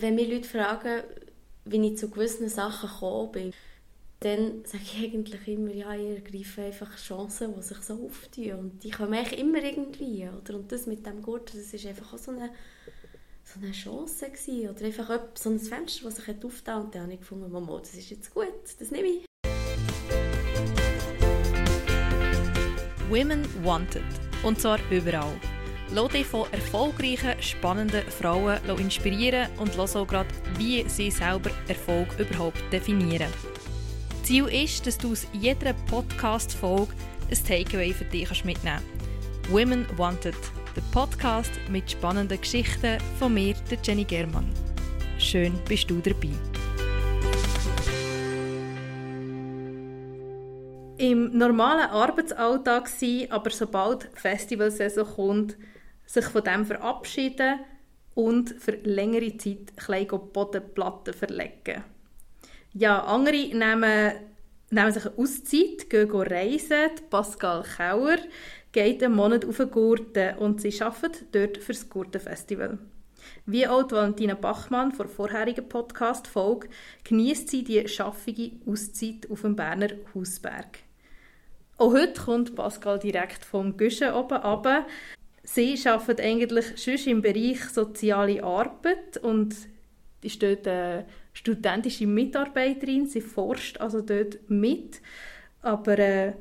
Wenn 0.00 0.14
mich 0.14 0.30
Leute 0.30 0.48
fragen, 0.48 1.02
wie 1.64 1.84
ich 1.84 1.98
zu 1.98 2.08
gewissen 2.08 2.48
Sachen 2.48 2.88
gekommen 2.88 3.32
bin, 3.32 3.52
dann 4.20 4.64
sage 4.64 4.84
ich 4.84 5.04
eigentlich 5.04 5.48
immer, 5.48 5.72
ja, 5.72 5.92
ich 5.92 6.24
ergreife 6.24 6.62
einfach 6.62 6.96
Chancen, 6.96 7.54
die 7.56 7.62
sich 7.62 7.78
so 7.78 7.94
auftun. 7.94 8.52
Und 8.52 8.84
die 8.84 8.90
kommen 8.90 9.14
eigentlich 9.14 9.40
immer 9.40 9.60
irgendwie. 9.60 10.28
Oder? 10.28 10.54
Und 10.54 10.70
das 10.70 10.86
mit 10.86 11.04
dem 11.04 11.20
Gurt, 11.20 11.52
das 11.52 11.74
ist 11.74 11.84
einfach 11.86 12.12
auch 12.12 12.18
so 12.18 12.30
eine, 12.30 12.50
so 13.44 13.58
eine 13.60 13.72
Chance 13.72 14.26
gewesen. 14.26 14.70
Oder 14.70 14.84
einfach 14.84 15.20
so 15.34 15.50
ein 15.50 15.58
Fenster, 15.58 16.04
das 16.04 16.16
sich 16.16 16.44
aufgetan 16.44 16.84
Und 16.84 16.94
dann 16.94 17.02
habe 17.02 17.14
ich 17.14 17.20
gefunden, 17.20 17.50
Mama, 17.50 17.78
das 17.80 17.94
ist 17.94 18.10
jetzt 18.10 18.32
gut, 18.32 18.46
das 18.78 18.90
nehme 18.92 19.08
ich. 19.08 19.24
Women 23.10 23.44
Wanted. 23.64 24.04
Und 24.44 24.60
zwar 24.60 24.78
überall. 24.92 25.34
Lass 25.90 26.12
dich 26.12 26.26
von 26.26 26.44
erfolgreichen, 26.52 27.40
spannenden 27.40 28.02
Frauen 28.10 28.58
inspirieren 28.78 29.48
und 29.58 29.74
lass 29.76 29.96
auch 29.96 30.06
gerade, 30.06 30.28
wie 30.58 30.86
sie 30.86 31.10
selber 31.10 31.50
Erfolg 31.66 32.08
überhaupt 32.18 32.62
definieren. 32.70 33.32
Ziel 34.22 34.46
ist, 34.48 34.86
dass 34.86 34.98
du 34.98 35.12
aus 35.12 35.26
jeder 35.32 35.72
Podcast-Folge 35.88 36.92
ein 37.30 37.44
Takeaway 37.44 37.94
für 37.94 38.04
dich 38.04 38.44
mitnehmen 38.44 38.82
kannst. 38.82 39.50
Women 39.50 39.86
Wanted, 39.96 40.36
der 40.76 40.82
Podcast 40.92 41.52
mit 41.70 41.90
spannenden 41.90 42.38
Geschichten 42.38 42.98
von 43.18 43.32
mir, 43.32 43.54
der 43.70 43.78
Jenny 43.82 44.04
Germann. 44.04 44.52
Schön 45.18 45.58
bist 45.66 45.88
du 45.88 46.00
dabei. 46.00 46.28
Im 50.98 51.38
normalen 51.38 51.88
Arbeitsalltag 51.88 52.88
sein, 52.88 53.28
aber 53.30 53.48
sobald 53.48 54.10
Festivalsaison 54.14 55.06
kommt, 55.06 55.56
sich 56.08 56.24
von 56.24 56.42
dem 56.42 56.64
verabschieden 56.64 57.60
und 58.14 58.50
für 58.58 58.72
längere 58.82 59.36
Zeit 59.36 59.76
kleine 59.76 60.06
Bodenplatten 60.06 61.14
verlegen. 61.14 61.84
Ja, 62.72 63.04
andere 63.04 63.54
nehmen, 63.54 64.12
nehmen 64.70 64.92
sich 64.92 65.06
eine 65.06 65.18
Auszeit, 65.18 65.90
gehen 65.90 66.10
reisen. 66.10 66.90
Pascal 67.10 67.62
Kauer 67.62 68.16
geht 68.72 69.02
einen 69.02 69.14
Monat 69.14 69.44
auf 69.44 69.58
den 69.58 69.70
Gurten 69.70 70.36
und 70.38 70.60
sie 70.60 70.80
arbeitet 70.80 71.34
dort 71.34 71.58
für 71.58 71.72
das 71.72 71.88
Gurtenfestival. 71.88 72.78
Wie 73.46 73.66
auch 73.66 73.90
Valentina 73.90 74.34
Bachmann 74.34 74.92
vor 74.92 75.08
vorherigen 75.08 75.68
Podcast-Folge 75.68 76.68
genießt 77.04 77.48
sie 77.48 77.64
die 77.64 77.86
schaffige 77.86 78.52
Auszeit 78.66 79.30
auf 79.30 79.42
dem 79.42 79.56
Berner 79.56 79.90
Hausberg. 80.14 80.78
Auch 81.76 81.92
heute 81.92 82.20
kommt 82.20 82.54
Pascal 82.56 82.98
direkt 82.98 83.44
vom 83.44 83.76
Güschen 83.76 84.12
oben 84.12 84.38
runter. 84.38 84.86
Sie 85.50 85.80
arbeitet 85.86 86.20
eigentlich 86.20 86.76
schon 86.76 87.10
im 87.10 87.22
Bereich 87.22 87.64
soziale 87.70 88.44
Arbeit 88.44 89.16
und 89.16 89.56
ist 90.20 90.42
dort 90.42 90.68
eine 90.68 91.06
studentische 91.32 92.06
Mitarbeiterin. 92.06 93.06
Sie 93.06 93.22
forscht 93.22 93.80
also 93.80 94.02
dort 94.02 94.38
mit, 94.50 95.00
aber 95.62 95.98
äh, 95.98 96.32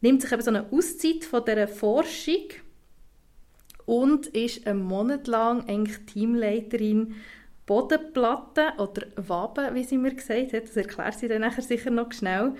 nimmt 0.00 0.22
sich 0.22 0.32
eben 0.32 0.40
so 0.40 0.48
eine 0.48 0.72
Auszeit 0.72 1.24
von 1.24 1.44
dieser 1.44 1.68
Forschung 1.68 2.48
und 3.84 4.28
ist 4.28 4.66
einen 4.66 4.84
Monat 4.84 5.26
lang 5.26 5.68
eigentlich 5.68 5.98
Teamleiterin 6.06 7.16
Bodenplatten 7.66 8.78
oder 8.78 9.02
Waben, 9.16 9.74
wie 9.74 9.84
sie 9.84 9.98
mir 9.98 10.14
gesagt 10.14 10.54
hat. 10.54 10.64
Das 10.64 10.76
erklärt 10.78 11.18
sie 11.18 11.28
dann 11.28 11.42
nachher 11.42 11.62
sicher 11.62 11.90
noch 11.90 12.10
schnell. 12.12 12.54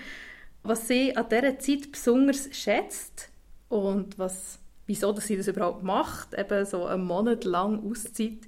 Was 0.61 0.87
sie 0.87 1.17
an 1.17 1.27
dieser 1.27 1.57
Zeit 1.57 1.91
besonders 1.91 2.49
schätzt 2.55 3.29
und 3.67 4.19
was 4.19 4.59
wieso 4.87 5.11
dass 5.11 5.27
sie 5.27 5.37
das 5.37 5.47
überhaupt 5.47 5.83
macht, 5.83 6.33
eben 6.33 6.65
so 6.65 6.85
einen 6.85 7.05
Monat 7.05 7.43
lang 7.43 7.83
Auszeit, 7.89 8.39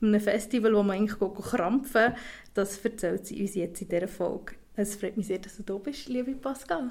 einem 0.00 0.20
Festival, 0.20 0.74
wo 0.74 0.82
man 0.82 0.98
eigentlich 0.98 1.18
krampfen 1.18 2.14
das 2.54 2.78
erzählt 2.78 3.26
sie 3.26 3.42
uns 3.42 3.54
jetzt 3.54 3.82
in 3.82 3.88
dieser 3.88 4.08
Folge. 4.08 4.54
Es 4.76 4.96
freut 4.96 5.16
mich 5.16 5.26
sehr, 5.26 5.38
dass 5.38 5.56
du 5.56 5.62
da 5.62 5.74
bist, 5.74 6.08
liebe 6.08 6.32
Pascal. 6.32 6.90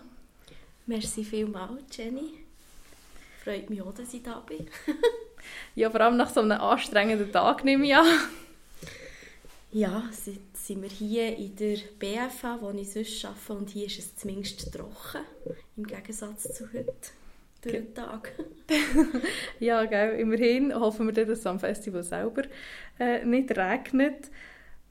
Merci 0.86 1.24
vielmals, 1.24 1.84
Jenny. 1.92 2.46
Freut 3.44 3.70
mich 3.70 3.82
auch, 3.82 3.94
dass 3.94 4.14
ich 4.14 4.22
da 4.22 4.40
bin. 4.40 4.68
ja, 5.76 5.90
vor 5.90 6.02
allem 6.02 6.18
nach 6.18 6.30
so 6.32 6.42
einem 6.42 6.60
anstrengenden 6.60 7.32
Tag 7.32 7.64
nehme 7.64 7.86
ich 7.86 7.96
an. 7.96 8.06
Ja, 9.72 10.04
jetzt 10.26 10.68
sind 10.68 10.82
wir 10.82 10.90
hier 10.90 11.36
in 11.36 11.56
der 11.56 11.78
BFA, 12.00 12.60
wo 12.62 12.72
ich 12.72 12.92
sonst 12.92 13.26
arbeite, 13.26 13.54
und 13.54 13.70
hier 13.70 13.88
ist 13.88 14.00
es 14.00 14.16
zumindest 14.16 14.72
trocken, 14.72 15.22
im 15.76 15.86
Gegensatz 15.86 16.44
zu 16.54 16.72
heute 16.74 16.94
durch 17.66 17.84
den 17.84 17.94
Tag. 17.94 18.34
ja, 19.60 19.86
gell, 19.86 20.20
immerhin 20.20 20.74
hoffen 20.74 21.08
wir, 21.08 21.14
dass 21.14 21.40
es 21.40 21.46
am 21.46 21.60
Festival 21.60 22.04
selber 22.04 22.44
äh, 23.00 23.26
nicht 23.26 23.58
regnet. 23.58 24.32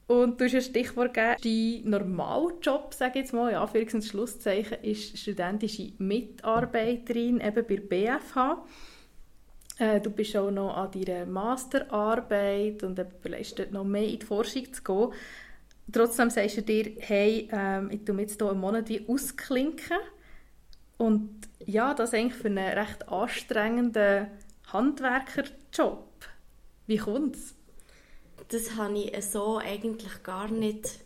Und 0.07 0.39
du 0.39 0.45
hast 0.45 0.53
ein 0.53 0.61
Stichwort 0.61 1.15
gegeben, 1.15 1.81
dein 1.83 1.89
Normaljob, 1.89 2.93
sage 2.93 3.13
ich 3.15 3.25
jetzt 3.25 3.33
mal, 3.33 3.49
in 3.49 3.57
Anführungs- 3.57 3.95
und 3.95 4.03
Schlusszeichen, 4.03 4.77
ist 4.83 5.17
studentische 5.17 5.93
Mitarbeiterin 5.97 7.41
eben 7.41 7.65
bei 7.67 7.77
BFH. 7.77 8.63
Äh, 9.79 9.99
du 10.01 10.11
bist 10.11 10.37
auch 10.37 10.51
noch 10.51 10.77
an 10.77 10.91
deiner 10.91 11.25
Masterarbeit 11.25 12.83
und 12.83 12.99
überlegst 12.99 13.57
dort 13.57 13.71
noch 13.71 13.83
mehr 13.83 14.07
in 14.07 14.19
die 14.19 14.25
Forschung 14.25 14.71
zu 14.71 14.83
gehen. 14.83 15.09
Trotzdem 15.91 16.29
sagst 16.29 16.57
du 16.57 16.61
dir, 16.61 16.93
hey, 16.99 17.49
ähm, 17.51 17.89
ich 17.91 18.05
tue 18.05 18.19
jetzt 18.19 18.39
hier 18.39 18.51
einen 18.51 18.59
Monat 18.59 18.89
ausklinken 19.07 19.97
und 20.97 21.47
ja, 21.65 21.93
das 21.93 22.13
eigentlich 22.13 22.41
für 22.41 22.47
einen 22.47 22.77
recht 22.77 23.09
anstrengenden 23.09 24.27
Handwerkerjob. 24.67 26.27
Wie 26.87 26.97
kommt 26.97 27.35
es? 27.35 27.55
Das 28.49 28.75
habe 28.75 28.97
ich 28.97 29.25
so 29.25 29.57
eigentlich 29.57 30.23
gar 30.23 30.49
nicht 30.49 30.99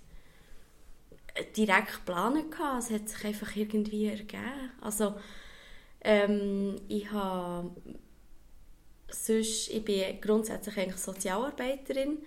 direkt 1.56 1.94
geplant. 1.94 2.46
Es 2.78 2.92
hat 2.92 3.10
sich 3.10 3.26
einfach 3.26 3.56
irgendwie 3.56 4.08
ergeben. 4.08 4.72
Also, 4.82 5.16
ähm, 6.02 6.76
ich 6.88 7.12
habe 7.12 7.72
sonst, 9.10 9.70
ich 9.70 9.84
bin 9.84 10.22
grundsätzlich 10.22 10.78
eigentlich 10.78 11.02
Sozialarbeiterin, 11.02 12.20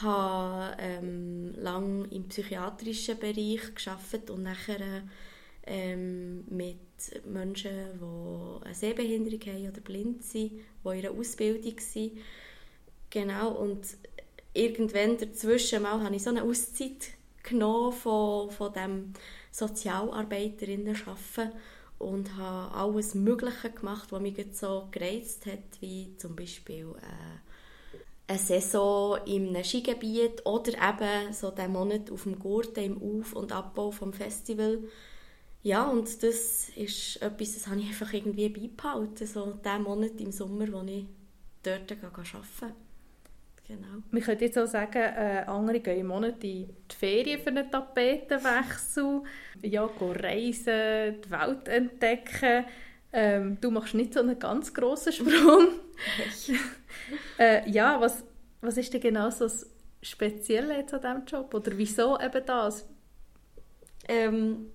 habe 0.00 0.76
ähm, 0.78 1.54
lange 1.56 2.06
im 2.08 2.28
psychiatrischen 2.28 3.18
Bereich 3.18 3.74
geschafft 3.74 4.30
und 4.30 4.44
nachher 4.44 5.02
ähm, 5.64 6.44
mit 6.48 6.78
Menschen, 7.24 7.70
die 8.00 8.64
eine 8.64 8.74
Sehbehinderung 8.74 9.40
haben 9.46 9.68
oder 9.68 9.80
blind 9.80 10.24
sind, 10.24 10.52
die 10.52 10.60
in 10.84 10.90
einer 10.90 11.10
Ausbildung 11.10 11.78
sind. 11.78 12.18
Genau, 13.10 13.52
und 13.52 13.86
irgendwann 14.54 15.18
dazwischen 15.18 15.82
mal 15.82 16.02
habe 16.02 16.16
ich 16.16 16.22
so 16.22 16.30
eine 16.30 16.44
Auszeit 16.44 17.10
genommen 17.42 17.92
von, 17.92 18.50
von 18.50 18.72
dem 18.72 19.12
Sozialarbeiterinnen-Arbeiten 19.50 21.52
und 21.98 22.36
habe 22.36 22.74
alles 22.74 23.14
Mögliche 23.14 23.70
gemacht, 23.70 24.10
was 24.10 24.20
mich 24.20 24.44
so 24.52 24.88
gereizt 24.90 25.46
hat, 25.46 25.80
wie 25.80 26.16
zum 26.16 26.34
Beispiel 26.34 26.94
äh, 27.00 27.38
eine 28.26 28.38
Saison 28.38 29.18
einem 29.26 29.62
Skigebiet 29.62 30.44
oder 30.46 30.72
eben 30.72 31.32
so 31.32 31.50
den 31.50 31.72
Monat 31.72 32.10
auf 32.10 32.24
dem 32.24 32.38
Gurten 32.38 32.84
im 32.84 33.20
Auf- 33.20 33.34
und 33.34 33.52
Abbau 33.52 33.90
vom 33.90 34.12
Festival 34.12 34.78
ja, 35.62 35.84
und 35.84 36.22
das 36.22 36.68
ist 36.70 37.22
etwas, 37.22 37.54
das 37.54 37.66
habe 37.68 37.80
ich 37.80 37.88
einfach 37.88 38.12
irgendwie 38.12 38.48
beibehalten, 38.48 39.26
so 39.26 39.52
den 39.52 39.82
Monat 39.82 40.20
im 40.20 40.32
Sommer, 40.32 40.66
wo 40.72 40.82
ich 40.86 41.06
dort 41.62 41.92
arbeite. 41.92 42.74
Genau. 43.68 44.02
Wir 44.10 44.22
können 44.22 44.40
jetzt 44.40 44.58
auch 44.58 44.66
sagen, 44.66 44.98
äh, 44.98 45.44
andere 45.46 45.80
gehen 45.80 46.00
im 46.00 46.08
Monat 46.08 46.42
in 46.42 46.66
die 46.88 46.94
Ferien 46.94 47.40
für 47.40 47.50
einen 47.50 47.70
Tapetenwechsel, 47.70 49.22
ja, 49.62 49.88
reisen, 49.98 51.22
die 51.22 51.30
Welt 51.30 51.68
entdecken. 51.68 52.64
Ähm, 53.12 53.58
du 53.60 53.70
machst 53.70 53.94
nicht 53.94 54.14
so 54.14 54.20
einen 54.20 54.38
ganz 54.38 54.74
grossen 54.74 55.12
Sprung. 55.12 55.68
äh, 57.38 57.70
ja, 57.70 58.00
was, 58.00 58.24
was 58.60 58.76
ist 58.78 58.92
denn 58.92 59.00
genau 59.00 59.30
so 59.30 59.44
das 59.44 59.70
Spezielle 60.02 60.78
jetzt 60.78 60.92
an 60.94 61.00
diesem 61.02 61.24
Job? 61.26 61.54
Oder 61.54 61.76
wieso 61.76 62.18
eben 62.18 62.44
das? 62.44 62.88
Ähm, 64.08 64.66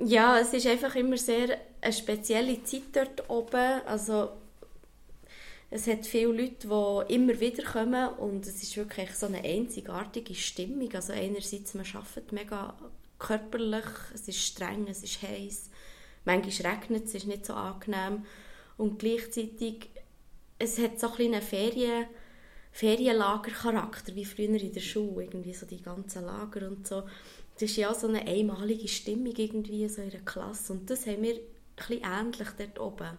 ja, 0.00 0.38
es 0.38 0.52
ist 0.52 0.66
einfach 0.66 0.94
immer 0.94 1.16
sehr 1.16 1.58
eine 1.80 1.92
spezielle 1.92 2.62
Zeit 2.64 2.82
dort 2.92 3.28
oben. 3.28 3.80
Also 3.86 4.30
es 5.70 5.86
hat 5.86 6.06
viele 6.06 6.32
Leute, 6.32 6.68
die 6.68 7.14
immer 7.14 7.38
wieder 7.40 7.62
kommen 7.64 8.08
und 8.14 8.46
es 8.46 8.62
ist 8.62 8.76
wirklich 8.76 9.14
so 9.14 9.26
eine 9.26 9.42
einzigartige 9.42 10.34
Stimmung. 10.34 10.92
Also 10.94 11.12
einerseits, 11.12 11.74
man 11.74 11.86
arbeitet 11.92 12.32
mega 12.32 12.74
körperlich, 13.18 13.84
es 14.14 14.28
ist 14.28 14.40
streng, 14.40 14.86
es 14.88 15.02
ist 15.02 15.20
heiß, 15.22 15.70
manchmal 16.24 16.72
regnet 16.72 17.06
es, 17.06 17.14
ist 17.14 17.26
nicht 17.26 17.44
so 17.44 17.54
angenehm 17.54 18.24
und 18.76 18.98
gleichzeitig 18.98 19.90
es 20.58 20.78
hat 20.78 20.98
so 21.00 21.12
ein 21.12 21.34
einen 21.34 21.42
Ferien, 21.42 22.06
Ferienlagercharakter, 22.72 24.14
wie 24.14 24.24
früher 24.24 24.60
in 24.60 24.72
der 24.72 24.80
Schule, 24.80 25.24
irgendwie 25.24 25.54
so 25.54 25.66
die 25.66 25.82
ganzen 25.82 26.24
Lager 26.24 26.68
und 26.68 26.86
so 26.86 27.04
das 27.58 27.70
ist 27.70 27.76
ja 27.76 27.92
so 27.92 28.06
eine 28.06 28.26
einmalige 28.26 28.88
Stimmung 28.88 29.34
irgendwie 29.36 29.88
so 29.88 30.00
in 30.00 30.10
der 30.10 30.20
Klasse 30.20 30.72
und 30.72 30.88
das 30.88 31.06
haben 31.06 31.22
wir 31.22 31.40
ein 31.88 32.26
ähnlich 32.26 32.48
dort 32.56 32.78
oben. 32.80 33.18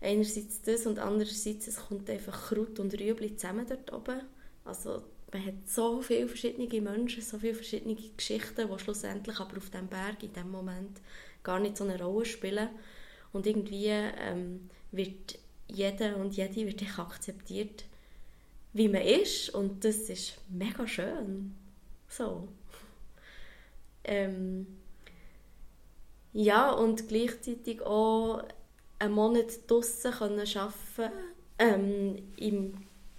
Einerseits 0.00 0.62
das 0.62 0.86
und 0.86 0.98
andererseits 0.98 1.66
es 1.66 1.76
kommt 1.76 2.08
einfach 2.10 2.48
Kraut 2.48 2.78
und 2.78 2.94
Rüebli 2.94 3.36
zusammen 3.36 3.66
dort 3.66 3.92
oben 3.92 4.20
Also 4.64 5.02
man 5.32 5.44
hat 5.44 5.54
so 5.66 6.00
viele 6.02 6.28
verschiedene 6.28 6.80
Menschen, 6.80 7.22
so 7.22 7.38
viele 7.38 7.54
verschiedene 7.54 7.96
Geschichten, 8.16 8.68
die 8.68 8.78
schlussendlich 8.78 9.40
aber 9.40 9.56
auf 9.56 9.70
diesem 9.70 9.88
Berg 9.88 10.22
in 10.22 10.32
dem 10.32 10.50
Moment 10.50 11.00
gar 11.42 11.58
nicht 11.58 11.76
so 11.76 11.84
eine 11.84 12.02
Rolle 12.02 12.24
spielen. 12.24 12.68
Und 13.32 13.46
irgendwie 13.46 13.88
ähm, 13.88 14.70
wird 14.90 15.38
jeder 15.68 16.16
und 16.16 16.36
jede 16.36 16.66
wird 16.66 16.98
akzeptiert, 16.98 17.84
wie 18.72 18.88
man 18.88 19.02
ist. 19.02 19.50
Und 19.50 19.84
das 19.84 19.96
ist 20.08 20.38
mega 20.48 20.86
schön. 20.86 21.54
So. 22.08 22.48
Ähm, 24.08 24.66
ja, 26.32 26.70
und 26.70 27.08
gleichzeitig 27.08 27.82
auch 27.82 28.42
einen 28.98 29.14
Monat 29.14 29.68
draussen 29.68 30.12
arbeiten 30.12 31.12
ähm, 31.58 32.16
im 32.36 32.74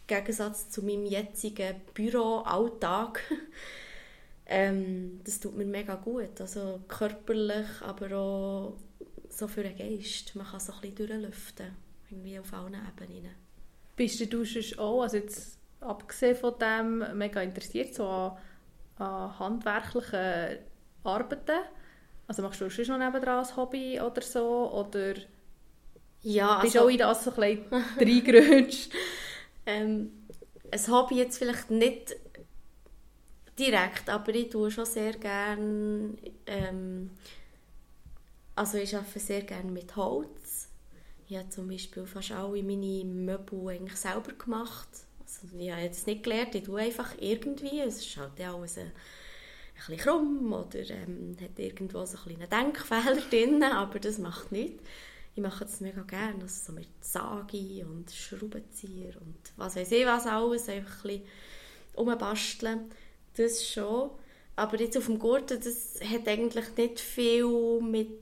Gegensatz 0.08 0.70
zu 0.70 0.84
meinem 0.84 1.06
jetzigen 1.06 1.76
Büroalltag. 1.94 3.22
ähm, 4.48 5.22
das 5.24 5.40
tut 5.40 5.56
mir 5.56 5.66
mega 5.66 5.96
gut, 5.96 6.42
also 6.42 6.80
körperlich, 6.88 7.68
aber 7.82 8.18
auch 8.18 8.78
so 9.30 9.48
für 9.48 9.64
den 9.64 9.78
Geist. 9.78 10.36
Man 10.36 10.48
kann 10.48 10.60
so 10.60 10.74
ein 10.74 10.82
bisschen 10.82 11.08
durchlüften, 11.08 11.76
irgendwie 12.10 12.40
auf 12.40 12.52
allen 12.52 12.74
Ebenen. 12.74 13.36
Bist 13.96 14.34
du 14.34 14.44
sonst 14.44 14.80
auch, 14.80 15.04
also 15.04 15.18
jetzt 15.18 15.60
abgesehen 15.82 16.36
von 16.36 16.58
dem, 16.58 17.18
mega 17.18 17.42
interessiert 17.42 17.94
so 17.94 18.08
an, 18.08 18.38
an 18.98 19.40
handwerklichen 19.40 20.60
Arbeiten? 21.04 21.60
Also 22.28 22.42
machst 22.44 22.62
du 22.62 22.70
schon 22.70 22.86
noch 22.88 22.98
nebenan 22.98 23.46
ein 23.46 23.56
Hobby 23.56 24.00
oder 24.00 24.22
so? 24.22 24.72
Oder 24.72 25.16
ja, 26.22 26.58
also, 26.58 26.62
bist 26.62 26.76
du 26.76 26.80
auch 26.82 26.90
in 26.90 26.98
das 26.98 27.24
so 27.24 27.32
ein 27.32 27.66
bisschen 27.66 27.84
reingerutscht? 28.00 28.92
ähm, 29.66 30.12
ein 30.72 30.88
Hobby 30.88 31.16
jetzt 31.16 31.38
vielleicht 31.38 31.72
nicht 31.72 32.16
direkt, 33.58 34.10
aber 34.10 34.34
ich 34.34 34.50
tue 34.50 34.72
schon 34.72 34.86
sehr 34.86 35.14
gerne, 35.14 36.14
ähm, 36.46 37.12
also 38.56 38.78
ich 38.78 38.96
arbeite 38.96 39.20
sehr 39.20 39.42
gerne 39.42 39.72
mit 39.72 39.96
Holz. 39.96 40.70
Ich 41.28 41.38
habe 41.38 41.50
zum 41.50 41.68
Beispiel 41.68 42.06
fast 42.06 42.32
alle 42.32 42.64
meine 42.64 43.06
Möbel 43.06 43.70
eigentlich 43.70 43.98
selber 43.98 44.34
gemacht. 44.34 44.88
Also 45.22 45.56
ich 45.58 45.72
habe 45.72 45.82
jetzt 45.82 46.08
nicht 46.08 46.24
gelernt, 46.24 46.56
ich 46.56 46.64
tue 46.64 46.82
einfach 46.82 47.14
irgendwie, 47.20 47.82
es 47.82 48.00
ist 48.00 48.18
halt 48.18 48.40
alles 48.42 48.78
ein, 48.78 48.92
bisschen 49.88 49.98
krumm 49.98 50.54
oder 50.54 50.90
ähm, 50.90 51.36
hat 51.42 51.58
irgendwo 51.58 52.06
so 52.06 52.18
ein 52.26 52.36
einen 52.36 52.50
Denkfehler 52.50 53.22
drin, 53.30 53.64
aber 53.64 54.00
das 54.00 54.18
macht 54.18 54.52
nichts 54.52 54.84
ich 55.40 55.44
mache 55.44 55.64
das 55.64 55.80
mega 55.80 56.02
gerne, 56.02 56.42
also 56.42 56.66
so 56.66 56.74
mit 56.74 56.90
Sagi 57.00 57.86
und 57.88 58.12
Schraubenzieher 58.12 59.14
und 59.22 59.38
was 59.56 59.78
weiß 59.78 59.92
ich 59.94 60.06
was 60.06 60.28
alles, 60.28 60.68
einfach 60.68 61.06
ein 61.06 61.20
bisschen 61.20 61.28
umbasteln, 61.96 62.92
das 63.36 63.66
schon. 63.66 64.12
Aber 64.58 64.78
jetzt 64.80 64.98
auf 64.98 65.06
dem 65.06 65.18
Gurten, 65.18 65.60
das 65.64 66.02
hat 66.02 66.28
eigentlich 66.28 66.76
nicht 66.76 67.00
viel 67.00 67.80
mit 67.82 68.20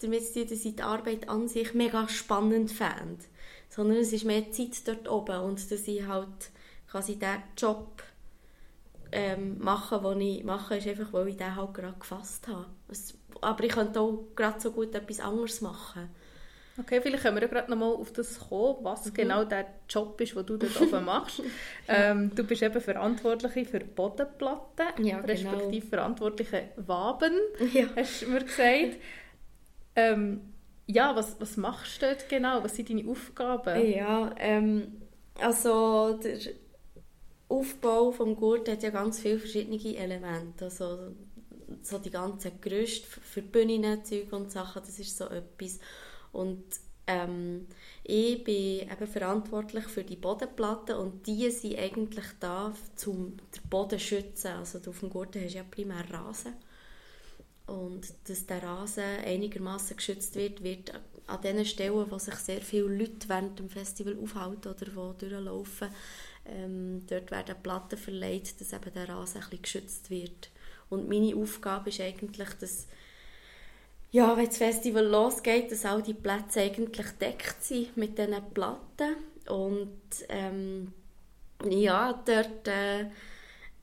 damit 0.00 0.36
ich 0.36 0.62
die 0.62 0.82
Arbeit 0.82 1.28
an 1.28 1.48
sich 1.48 1.74
mega 1.74 2.08
spannend 2.08 2.70
fand, 2.70 3.20
sondern 3.68 3.98
es 3.98 4.12
ist 4.12 4.24
mehr 4.24 4.50
Zeit 4.52 4.86
dort 4.86 5.08
oben 5.08 5.40
und 5.40 5.70
dass 5.70 5.88
ich 5.88 6.06
halt 6.06 6.50
quasi 6.88 7.16
diesen 7.16 7.42
Job 7.56 8.02
ähm, 9.12 9.58
mache, 9.58 10.00
den 10.00 10.20
ich 10.20 10.44
mache, 10.44 10.76
ist 10.76 10.86
einfach, 10.86 11.12
weil 11.12 11.28
ich 11.28 11.36
den 11.36 11.56
halt 11.56 11.74
gerade 11.74 11.98
gefasst 11.98 12.48
habe. 12.48 12.66
Es 12.88 13.18
aber 13.40 13.64
ich 13.64 13.72
könnte 13.72 14.00
auch 14.00 14.26
gerade 14.34 14.60
so 14.60 14.72
gut 14.72 14.94
etwas 14.94 15.20
anderes 15.20 15.60
machen. 15.60 16.08
Okay, 16.80 17.00
vielleicht 17.00 17.24
können 17.24 17.36
wir 17.36 17.42
ja 17.42 17.48
gerade 17.48 17.70
nochmal 17.70 17.92
auf 17.92 18.12
das 18.12 18.38
kommen, 18.38 18.76
was 18.82 19.06
mhm. 19.06 19.14
genau 19.14 19.44
der 19.44 19.66
Job 19.88 20.20
ist, 20.20 20.36
den 20.36 20.46
du 20.46 20.56
dort 20.56 20.80
oben 20.80 21.04
machst. 21.04 21.42
ähm, 21.88 22.30
du 22.34 22.44
bist 22.44 22.62
eben 22.62 22.80
Verantwortliche 22.80 23.64
für 23.64 23.80
Bodenplatten, 23.80 25.04
ja, 25.04 25.20
genau. 25.20 25.26
respektive 25.26 25.86
verantwortliche 25.86 26.68
Waben, 26.76 27.32
ja. 27.72 27.86
hast 27.96 28.22
du 28.22 28.26
mir 28.26 28.44
gesagt. 28.44 28.96
Ähm, 29.96 30.52
ja, 30.86 31.16
was, 31.16 31.40
was 31.40 31.56
machst 31.56 32.00
du 32.00 32.06
dort 32.06 32.28
genau? 32.28 32.62
Was 32.62 32.76
sind 32.76 32.90
deine 32.90 33.10
Aufgaben? 33.10 33.84
Ja, 33.90 34.30
ähm, 34.38 35.02
also 35.40 36.18
der 36.22 36.38
Aufbau 37.48 38.10
des 38.10 38.36
Gurt 38.36 38.68
hat 38.68 38.82
ja 38.82 38.90
ganz 38.90 39.20
viele 39.20 39.38
verschiedene 39.38 39.96
Elemente. 39.96 40.66
Also 40.66 41.14
so 41.82 41.98
die 41.98 42.10
ganzen 42.10 42.60
Gerüste 42.60 43.06
für 43.06 43.42
Bühnen, 43.42 44.04
Zeug 44.04 44.32
und 44.32 44.50
Sachen, 44.50 44.82
das 44.84 44.98
ist 44.98 45.16
so 45.16 45.24
etwas. 45.26 45.78
Und 46.32 46.64
ähm, 47.06 47.66
ich 48.04 48.44
bin 48.44 48.80
eben 48.90 49.06
verantwortlich 49.06 49.84
für 49.84 50.04
die 50.04 50.16
Bodenplatten 50.16 50.96
und 50.96 51.26
die 51.26 51.50
sind 51.50 51.78
eigentlich 51.78 52.26
da, 52.38 52.72
um 53.06 53.36
den 53.36 53.70
Boden 53.70 53.98
zu 53.98 54.04
schützen. 54.04 54.48
Also 54.48 54.78
auf 54.86 55.00
dem 55.00 55.10
Gurten 55.10 55.42
hast 55.42 55.54
du 55.54 55.58
ja 55.58 55.64
primär 55.64 56.04
Rasen. 56.10 56.54
Und 57.66 58.12
dass 58.26 58.46
der 58.46 58.62
Rasen 58.62 59.04
einigermaßen 59.24 59.96
geschützt 59.96 60.36
wird, 60.36 60.62
wird 60.62 60.92
an 61.26 61.42
den 61.42 61.64
Stellen, 61.64 62.10
wo 62.10 62.18
sich 62.18 62.34
sehr 62.36 62.62
viele 62.62 62.88
Leute 62.88 63.28
während 63.28 63.58
dem 63.58 63.68
Festival 63.68 64.16
aufhalten 64.22 64.68
oder 64.68 64.86
wo 64.94 65.12
durchlaufen, 65.12 65.88
ähm, 66.48 67.04
dort 67.08 67.30
werden 67.30 67.56
Platten 67.62 67.98
verleiht, 67.98 68.60
dass 68.60 68.72
eben 68.72 68.92
der 68.94 69.08
Rasen 69.08 69.42
ein 69.42 69.62
geschützt 69.62 70.10
wird. 70.10 70.50
Und 70.90 71.08
meine 71.08 71.36
Aufgabe 71.36 71.90
ist 71.90 72.00
eigentlich, 72.00 72.48
dass 72.60 72.86
ja, 74.10 74.36
wenn 74.36 74.46
das 74.46 74.56
Festival 74.56 75.04
losgeht, 75.04 75.70
dass 75.70 75.84
all 75.84 76.02
die 76.02 76.14
Plätze 76.14 76.62
eigentlich 76.62 77.10
deckt 77.20 77.62
sind 77.62 77.96
mit 77.96 78.16
diesen 78.16 78.42
Platten. 78.54 79.16
Und 79.48 80.00
ähm, 80.30 80.92
ja, 81.68 82.12
dort 82.24 82.68
äh, 82.68 83.06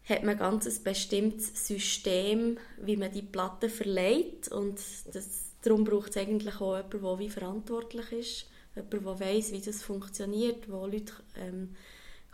hat 0.07 0.23
man 0.23 0.37
ganz 0.37 0.65
ein 0.65 0.83
bestimmtes 0.83 1.67
System, 1.67 2.57
wie 2.77 2.97
man 2.97 3.11
die 3.11 3.21
Platten 3.21 3.69
verleiht. 3.69 4.47
Und 4.47 4.79
das, 5.13 5.51
darum 5.61 5.83
braucht 5.83 6.11
es 6.11 6.17
eigentlich 6.17 6.55
auch 6.55 6.77
jemanden, 6.77 7.01
der 7.01 7.19
wie 7.19 7.29
verantwortlich 7.29 8.11
ist. 8.11 8.49
Jemand, 8.75 8.93
der 8.93 9.27
weiß, 9.27 9.51
wie 9.51 9.61
das 9.61 9.83
funktioniert, 9.83 10.67
der 10.67 10.87
Leute 10.87 11.13
ähm, 11.37 11.75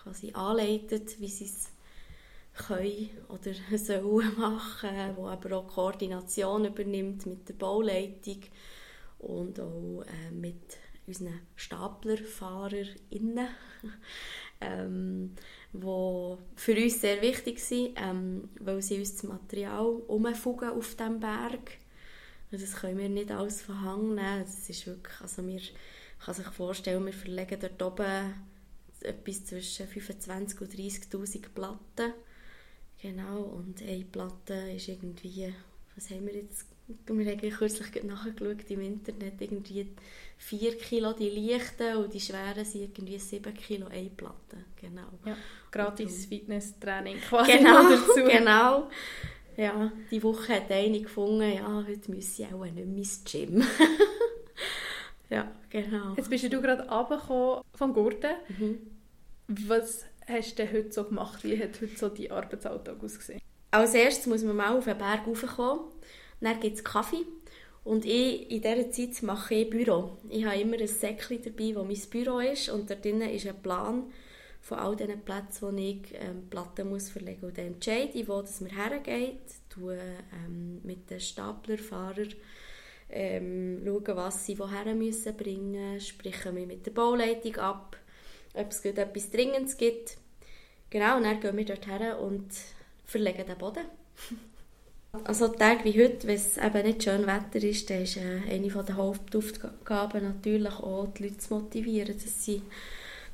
quasi 0.03 0.31
anleitet, 0.33 1.19
wie 1.19 1.27
sie 1.27 1.45
es 1.45 1.69
können 2.53 3.09
oder 3.29 3.53
sollen 3.77 4.37
machen, 4.37 5.15
wo 5.15 5.27
aber 5.27 5.57
auch 5.57 5.67
Koordination 5.67 6.65
übernimmt 6.65 7.25
mit 7.25 7.47
der 7.47 7.53
Bauleitung 7.53 8.41
und 9.19 9.59
auch 9.59 10.03
äh, 10.03 10.31
mit 10.31 10.77
unseren 11.07 11.39
StaplerfahrerInnen, 11.55 13.47
ähm, 14.61 15.35
wo 15.73 16.37
für 16.55 16.75
uns 16.75 17.01
sehr 17.01 17.21
wichtig 17.21 17.59
sind, 17.59 17.93
ähm, 17.95 18.49
weil 18.59 18.81
sie 18.81 18.99
uns 18.99 19.13
das 19.13 19.23
Material 19.23 19.85
umfugen 19.85 20.69
auf 20.69 20.95
dem 20.95 21.19
Berg. 21.19 21.77
Und 22.51 22.61
das 22.61 22.75
können 22.75 22.97
wir 22.97 23.09
nicht 23.09 23.31
alles 23.31 23.61
von 23.61 23.81
Hang 23.81 24.15
nehmen. 24.15 24.41
Das 24.41 24.69
ist 24.69 24.85
wirklich, 24.85 25.21
also 25.21 25.45
wir, 25.47 25.61
kann 26.23 26.35
sich 26.35 26.47
vorstellen, 26.47 27.05
wir 27.05 27.13
verlegen 27.13 27.59
dort 27.59 27.81
oben 27.81 28.33
etwas 29.03 29.45
zwischen 29.45 29.87
25.000 29.87 30.61
und 30.61 30.73
30'000 30.73 31.49
Platten 31.53 32.13
Genau, 33.01 33.41
und 33.41 33.81
eine 33.81 34.05
Platte 34.05 34.53
ist 34.75 34.87
irgendwie, 34.87 35.51
was 35.95 36.11
haben 36.11 36.27
wir 36.27 36.35
jetzt, 36.35 36.67
wir 37.07 37.25
haben 37.25 37.49
kürzlich 37.49 38.03
nachgeschaut 38.03 38.69
im 38.69 38.81
Internet, 38.81 39.41
irgendwie 39.41 39.87
4 40.37 40.77
Kilo 40.77 41.13
die 41.13 41.29
leichten 41.29 41.97
und 41.97 42.13
die 42.13 42.19
schweren 42.19 42.63
sind 42.63 42.81
irgendwie 42.81 43.17
7 43.17 43.53
Kilo 43.55 43.87
eine 43.87 44.11
Platte, 44.11 44.65
genau. 44.79 45.09
Ja, 45.25 45.35
gratis 45.71 46.27
Fitnesstraining 46.27 47.17
quasi 47.21 47.53
genau, 47.53 47.89
dazu. 47.89 48.23
Genau, 48.29 48.89
ja, 49.57 49.91
die 50.11 50.21
Woche 50.21 50.53
hat 50.53 50.69
eine 50.69 51.01
gefunden, 51.01 51.53
ja, 51.53 51.83
heute 51.87 52.11
müsse 52.11 52.43
ich 52.43 52.53
auch 52.53 52.63
nicht 52.63 52.75
mehr 52.75 52.85
ins 52.85 53.23
Gym. 53.23 53.63
ja, 55.31 55.49
genau. 55.69 56.13
Jetzt 56.17 56.29
bist 56.29 56.43
du 56.43 56.61
gerade 56.61 56.87
runtergekommen 56.89 57.63
vom 57.73 57.93
Gurten. 57.93 58.31
Mhm. 58.59 58.79
Was 59.47 60.05
hast 60.27 60.51
du 60.51 60.63
denn 60.65 60.73
heute 60.73 60.91
so 60.91 61.05
gemacht? 61.05 61.43
Wie 61.43 61.57
hat 61.57 61.81
heute 61.81 61.97
so 61.97 62.09
dein 62.09 62.31
Arbeitsalltag 62.31 63.01
ausgesehen? 63.01 63.41
Als 63.71 63.93
erstes 63.93 64.27
muss 64.27 64.43
man 64.43 64.57
mal 64.57 64.77
auf 64.77 64.83
den 64.83 64.97
Berg 64.97 65.25
raufkommen. 65.25 65.85
Dann 66.41 66.59
gibt 66.59 66.77
es 66.77 66.83
Kaffee. 66.83 67.25
Und 67.83 68.05
ich, 68.05 68.51
in 68.51 68.61
dieser 68.61 68.91
Zeit 68.91 69.23
mache 69.23 69.55
ich 69.55 69.69
Büro. 69.69 70.17
Ich 70.29 70.45
habe 70.45 70.59
immer 70.59 70.77
ein 70.77 70.87
Säckchen 70.87 71.41
dabei, 71.41 71.75
wo 71.75 71.83
mein 71.83 71.99
Büro 72.09 72.39
ist. 72.39 72.69
Und 72.69 72.89
da 72.89 72.95
drinnen 72.95 73.29
ist 73.29 73.47
ein 73.47 73.59
Plan 73.61 74.03
von 74.59 74.77
all 74.77 74.95
diesen 74.95 75.21
Plätzen, 75.21 75.61
wo 75.61 75.77
ich 75.77 76.13
ähm, 76.13 76.49
Platten 76.49 76.89
muss 76.89 77.09
verlegen 77.09 77.41
muss. 77.41 77.49
Und 77.49 77.57
dann 77.57 77.67
entscheide 77.67 78.11
ich, 78.13 78.27
wo 78.27 78.41
das 78.41 78.61
mir 78.61 78.75
hergeht. 78.75 79.39
Tue 79.69 79.97
ähm, 79.97 80.81
mit 80.83 81.09
den 81.09 81.19
Staplerfahrern 81.19 82.33
ähm, 83.11 83.81
schauen, 83.85 84.17
was 84.17 84.45
sie 84.45 84.57
woher 84.57 84.93
müssen 84.95 85.35
bringen 85.35 85.93
müssen. 85.93 86.01
Sprechen 86.01 86.55
wir 86.55 86.65
mit 86.65 86.85
der 86.85 86.91
Bauleitung 86.91 87.55
ab 87.57 87.97
ob 88.53 88.71
es 88.71 88.83
etwas 88.85 89.31
Dringendes 89.31 89.77
gibt. 89.77 90.17
Genau, 90.89 91.17
und 91.17 91.23
dann 91.23 91.39
gehen 91.39 91.55
wir 91.55 91.65
dort 91.65 91.87
her 91.87 92.19
und 92.19 92.49
verlegen 93.05 93.45
den 93.45 93.57
Boden. 93.57 93.85
Also 95.25 95.49
Tage 95.49 95.83
wie 95.83 96.01
heute, 96.01 96.25
wenn 96.25 96.35
es 96.35 96.55
eben 96.55 96.85
nicht 96.85 97.03
schön 97.03 97.27
Wetter 97.27 97.61
ist, 97.61 97.89
dann 97.89 98.01
ist 98.01 98.15
äh, 98.15 98.39
eine 98.49 98.69
der 98.69 98.95
Hauptaufgaben 98.95 100.23
natürlich 100.23 100.73
auch, 100.75 101.09
die 101.17 101.23
Leute 101.23 101.37
zu 101.37 101.55
motivieren, 101.55 102.17
dass 102.17 102.45
sie 102.45 102.61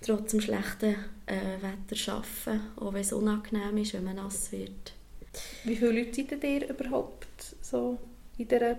trotz 0.02 0.32
dem 0.32 0.42
schlechten 0.42 0.96
äh, 1.28 1.62
Wetter 1.62 2.14
arbeiten, 2.14 2.62
auch 2.78 2.94
wenn 2.94 3.02
es 3.02 3.14
unangenehm 3.14 3.78
ist, 3.78 3.94
wenn 3.94 4.06
man 4.06 4.16
nass 4.16 4.52
wird. 4.52 4.94
Wie 5.66 5.76
viele 5.76 6.02
Leute 6.02 6.26
seid 6.28 6.44
ihr 6.44 6.68
überhaupt 6.68 7.56
so 7.62 8.00
in 8.40 8.48
dieser 8.48 8.78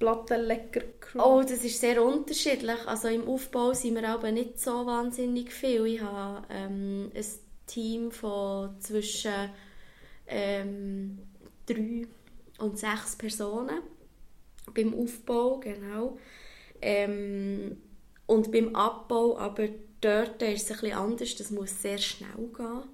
Plattenlecker 0.00 0.80
Crew? 0.98 1.20
Oh, 1.22 1.42
das 1.42 1.62
ist 1.62 1.78
sehr 1.78 2.02
unterschiedlich. 2.02 2.86
Also 2.86 3.08
im 3.08 3.28
Aufbau 3.28 3.74
sind 3.74 3.94
wir 3.94 4.08
aber 4.08 4.32
nicht 4.32 4.58
so 4.58 4.86
wahnsinnig 4.86 5.52
viel. 5.52 5.86
Ich 5.86 6.00
habe 6.00 6.44
ähm, 6.50 7.12
ein 7.14 7.24
Team 7.66 8.10
von 8.10 8.80
zwischen 8.80 9.50
ähm, 10.26 11.18
drei 11.66 12.06
und 12.58 12.78
sechs 12.78 13.14
Personen 13.16 13.82
beim 14.74 14.94
Aufbau, 14.94 15.58
genau. 15.58 16.18
Ähm, 16.80 17.76
und 18.26 18.50
beim 18.50 18.74
Abbau, 18.74 19.36
aber 19.38 19.68
dort 20.00 20.40
ist 20.42 20.70
es 20.70 20.80
bisschen 20.80 20.96
anders, 20.96 21.34
das 21.36 21.50
muss 21.50 21.82
sehr 21.82 21.98
schnell 21.98 22.48
gehen. 22.56 22.84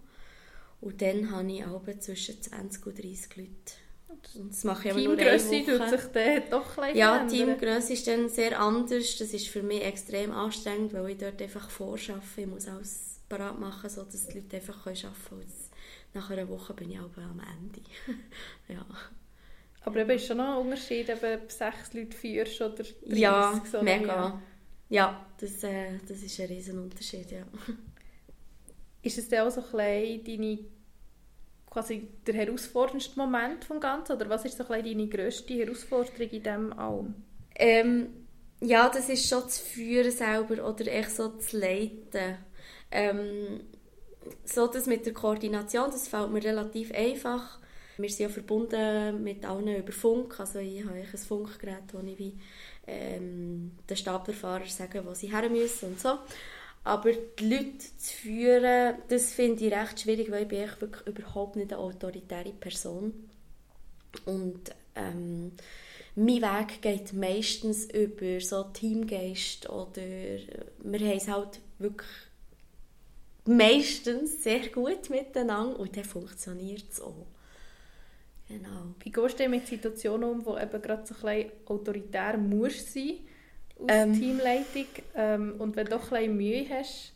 Und 0.81 1.01
dann 1.01 1.31
habe 1.31 1.53
ich 1.53 1.65
auch 1.65 1.83
zwischen 2.01 2.43
20 2.43 2.87
und 2.87 2.99
30 2.99 3.37
Leute. 3.37 3.86
Das 4.35 4.65
mache 4.65 4.89
ich 4.89 4.95
aber 4.95 5.01
Woche. 5.05 5.79
tut 5.79 5.89
sich 5.89 6.01
dann 6.13 6.43
doch 6.51 6.79
ein 6.79 6.97
Ja, 6.97 7.25
Teamgröße 7.27 7.93
ist 7.93 8.07
dann 8.07 8.29
sehr 8.29 8.61
anders. 8.61 9.17
Das 9.17 9.33
ist 9.33 9.49
für 9.49 9.63
mich 9.63 9.83
extrem 9.83 10.33
anstrengend, 10.33 10.93
weil 10.93 11.11
ich 11.11 11.19
dort 11.19 11.41
einfach 11.41 11.71
vorschaffe. 11.71 12.43
Ich 12.43 12.47
muss 12.47 12.69
alles 12.69 13.21
parat 13.29 13.59
machen, 13.59 13.89
sodass 13.89 14.29
die 14.29 14.39
Leute 14.39 14.57
einfach 14.57 14.87
arbeiten 14.87 15.09
können. 15.29 15.47
Nach 16.15 16.31
einer 16.31 16.49
Woche 16.49 16.75
bin 16.75 16.91
ich 16.91 16.99
aber 16.99 17.23
am 17.23 17.41
Ende. 17.41 17.81
ja. 18.69 18.85
Aber 19.83 20.01
eben 20.01 20.11
ist 20.11 20.27
schon 20.27 20.39
noch 20.39 20.57
ein 20.57 20.67
Unterschied, 20.67 21.09
ob 21.11 21.21
du 21.21 21.41
sechs 21.49 21.93
Leute 21.93 22.17
führst 22.17 22.61
oder 22.61 22.83
30. 22.83 22.95
Ja, 23.05 23.63
so 23.71 23.83
mega. 23.83 24.41
Ja, 24.89 25.27
das, 25.39 25.63
äh, 25.65 25.99
das 26.07 26.23
ist 26.23 26.41
ein 26.41 26.47
riesen 26.47 26.79
Unterschied, 26.79 27.31
ja. 27.31 27.45
Ist 29.03 29.19
es 29.19 29.29
dann 29.29 29.47
auch 29.47 29.51
so 29.51 29.63
ein 29.79 30.25
deine, 30.25 30.59
quasi 31.77 32.09
der 32.27 32.35
herausforderndste 32.35 33.19
Moment 33.19 33.67
vom 33.67 33.81
Ganzen? 33.81 34.13
Oder 34.13 34.31
was 34.31 34.47
ist 34.47 34.57
so 34.57 34.67
ein 34.67 34.83
deine 34.83 35.09
grösste 35.09 35.53
Herausforderung 35.53 36.31
in 36.31 36.43
diesem 36.43 36.73
allem? 36.73 37.15
Ähm, 37.55 38.09
ja, 38.61 38.89
das 38.89 39.11
ist 39.11 39.29
schon 39.29 39.43
das 39.43 39.59
Führen 39.59 40.11
selber 40.11 40.67
oder 40.67 40.87
echt 40.87 41.11
so 41.11 41.29
das 41.29 41.53
Leiten. 41.53 42.39
Ähm, 42.91 43.61
so 44.45 44.67
das 44.67 44.87
mit 44.87 45.05
der 45.05 45.13
Koordination, 45.13 45.91
das 45.91 46.09
fällt 46.09 46.31
mir 46.31 46.43
relativ 46.43 46.93
einfach. 46.95 47.61
Wir 47.99 48.09
sind 48.09 48.21
ja 48.21 48.29
verbunden 48.31 49.23
mit 49.23 49.45
allen 49.45 49.77
über 49.77 49.93
Funk. 49.93 50.41
Also 50.41 50.59
ich 50.59 50.83
habe 50.83 50.95
ein 50.95 51.19
Funkgerät, 51.19 51.93
wo 51.93 51.99
ich 52.07 52.19
wie, 52.19 52.39
ähm, 52.87 53.73
den 53.89 53.97
Staplerfahrer 53.97 54.67
sagen, 54.67 55.05
wo 55.05 55.13
sie 55.13 55.31
her 55.31 55.49
müssen 55.51 55.91
und 55.91 56.01
so. 56.01 56.19
Aber 56.87 57.11
die 57.13 57.49
Leute 57.49 57.79
zu 57.99 58.15
führen, 58.15 58.95
das 59.09 59.33
finde 59.33 59.67
ich 59.67 59.73
recht 59.73 60.01
schwierig, 60.01 60.31
weil 60.31 60.43
ich 60.43 60.49
bin 60.49 60.61
wirklich 60.61 61.05
überhaupt 61.05 61.57
nicht 61.57 61.73
eine 61.73 61.83
autoritäre 61.83 62.53
Person. 62.53 63.29
Und 64.25 64.71
ähm, 64.95 65.51
mein 66.15 66.43
Weg 66.43 66.81
geht 66.83 67.13
meistens 67.13 67.87
über 67.87 68.41
so 68.41 68.63
Teamgeist 68.73 69.69
oder 69.69 70.01
wir 70.01 71.01
haben 71.01 71.17
es 71.17 71.27
halt 71.27 71.59
wirklich 71.81 72.09
meistens 73.47 74.45
sehr 74.45 74.69
gut 74.69 75.11
miteinander 75.11 75.81
und 75.81 75.97
dann 75.97 76.05
funktioniert 76.05 76.85
es 76.89 77.01
auch. 77.01 77.27
Genau. 78.47 78.95
Wie 79.01 79.11
gehst 79.11 79.41
du 79.41 79.49
mit 79.49 79.67
Situationen 79.67 80.31
um, 80.31 80.47
wo 80.47 80.57
eben 80.57 80.81
gerade 80.81 81.05
so 81.05 81.17
ein 81.27 81.47
bisschen 81.47 81.67
autoritär 81.67 82.39
musst 82.39 82.95
sein 82.95 83.19
aus 83.79 83.87
Ähm. 83.89 84.13
Teamleitung 84.15 84.87
ähm, 85.15 85.55
und 85.59 85.77
wenn 85.77 85.87
du 85.87 85.93
doch 85.93 86.13
ein 86.13 86.37
Mühe 86.37 86.67
hast, 86.69 87.13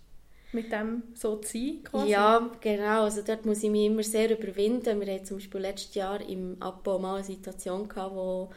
mit 0.52 0.72
dem 0.72 1.02
so 1.14 1.36
zu 1.36 1.52
sein 1.58 1.80
quasi? 1.84 2.10
Ja, 2.10 2.50
genau. 2.60 3.04
Also 3.04 3.22
dort 3.22 3.46
muss 3.46 3.62
ich 3.62 3.70
mich 3.70 3.86
immer 3.86 4.02
sehr 4.02 4.36
überwinden. 4.36 5.00
Wir 5.00 5.14
hatten 5.14 5.24
zum 5.24 5.36
Beispiel 5.36 5.60
letztes 5.60 5.94
Jahr 5.94 6.20
im 6.28 6.56
Abbau 6.60 6.98
mal 6.98 7.16
eine 7.16 7.24
Situation 7.24 7.88
gehabt, 7.88 8.14
wo 8.14 8.50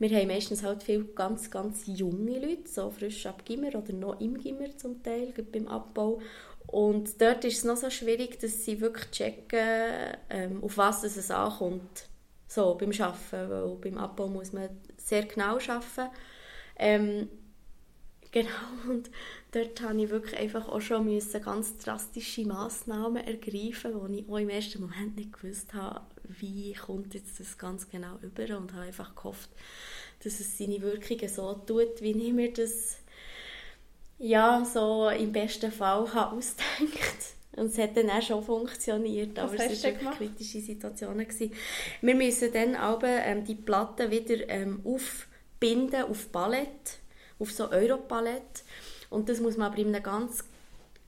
wir 0.00 0.18
haben 0.18 0.28
meistens 0.28 0.62
halt 0.62 0.82
viele 0.82 1.04
ganz, 1.04 1.50
ganz 1.50 1.82
junge 1.86 2.38
Leute, 2.38 2.66
so 2.66 2.90
frisch 2.90 3.26
ab 3.26 3.44
Gimmer 3.44 3.74
oder 3.74 3.92
noch 3.92 4.18
im 4.18 4.38
Gimmer 4.38 4.74
zum 4.78 5.02
Teil, 5.02 5.34
beim 5.52 5.68
Abbau. 5.68 6.20
Und 6.66 7.20
dort 7.20 7.44
ist 7.44 7.58
es 7.58 7.64
noch 7.64 7.76
so 7.76 7.90
schwierig, 7.90 8.40
dass 8.40 8.64
sie 8.64 8.80
wirklich 8.80 9.10
checken, 9.10 10.16
ähm, 10.30 10.64
auf 10.64 10.78
was 10.78 11.04
es 11.04 11.30
ankommt, 11.30 12.04
so 12.48 12.76
beim 12.76 12.92
Arbeiten, 12.92 13.50
weil 13.50 13.76
beim 13.76 13.98
Abbau 13.98 14.28
muss 14.28 14.54
man 14.54 14.70
sehr 14.96 15.24
genau 15.26 15.58
arbeiten. 15.58 16.10
Ähm, 16.80 17.28
genau, 18.32 18.48
und 18.88 19.10
dort 19.52 19.80
habe 19.82 20.02
ich 20.02 20.10
wirklich 20.10 20.40
einfach 20.40 20.68
auch 20.68 20.80
schon 20.80 21.04
müssen 21.04 21.42
ganz 21.42 21.76
drastische 21.76 22.46
Massnahmen 22.46 23.22
ergreifen, 23.22 23.92
wo 23.94 24.06
ich 24.06 24.28
auch 24.28 24.38
im 24.38 24.48
ersten 24.48 24.80
Moment 24.80 25.16
nicht 25.16 25.34
gewusst 25.34 25.74
habe, 25.74 26.06
wie 26.24 26.72
kommt 26.72 27.12
jetzt 27.14 27.38
das 27.38 27.58
ganz 27.58 27.88
genau 27.88 28.18
über 28.22 28.56
und 28.56 28.72
habe 28.72 28.86
einfach 28.86 29.14
gehofft, 29.14 29.50
dass 30.24 30.40
es 30.40 30.56
seine 30.56 30.80
Wirkungen 30.80 31.28
so 31.28 31.52
tut, 31.54 32.00
wie 32.00 32.12
ich 32.12 32.32
mir 32.32 32.52
das 32.52 32.96
ja, 34.18 34.64
so 34.64 35.08
im 35.08 35.32
besten 35.32 35.72
Fall 35.72 36.12
habe 36.14 36.36
ausgedacht. 36.36 37.34
Und 37.56 37.66
es 37.66 37.78
hat 37.78 37.96
dann 37.96 38.08
auch 38.10 38.22
schon 38.22 38.44
funktioniert, 38.44 39.36
Was 39.36 39.44
aber 39.44 39.54
es 39.54 39.82
waren 39.82 40.00
wirklich 40.00 40.10
kritische 40.16 40.60
Situationen. 40.60 41.26
Gewesen. 41.26 41.52
Wir 42.00 42.14
müssen 42.14 42.52
dann 42.52 42.76
aber 42.76 43.08
ähm, 43.08 43.44
die 43.44 43.56
Platten 43.56 44.10
wieder 44.10 44.48
ähm, 44.48 44.80
aufbinden 45.60 46.04
auf 46.04 46.28
Ballett, 46.28 46.98
auf 47.38 47.52
so 47.52 47.70
Europalett. 47.70 48.64
Und 49.10 49.28
das 49.28 49.40
muss 49.40 49.56
man 49.56 49.68
aber 49.70 49.78
in 49.78 49.94
einem 49.94 50.02
ganz 50.02 50.44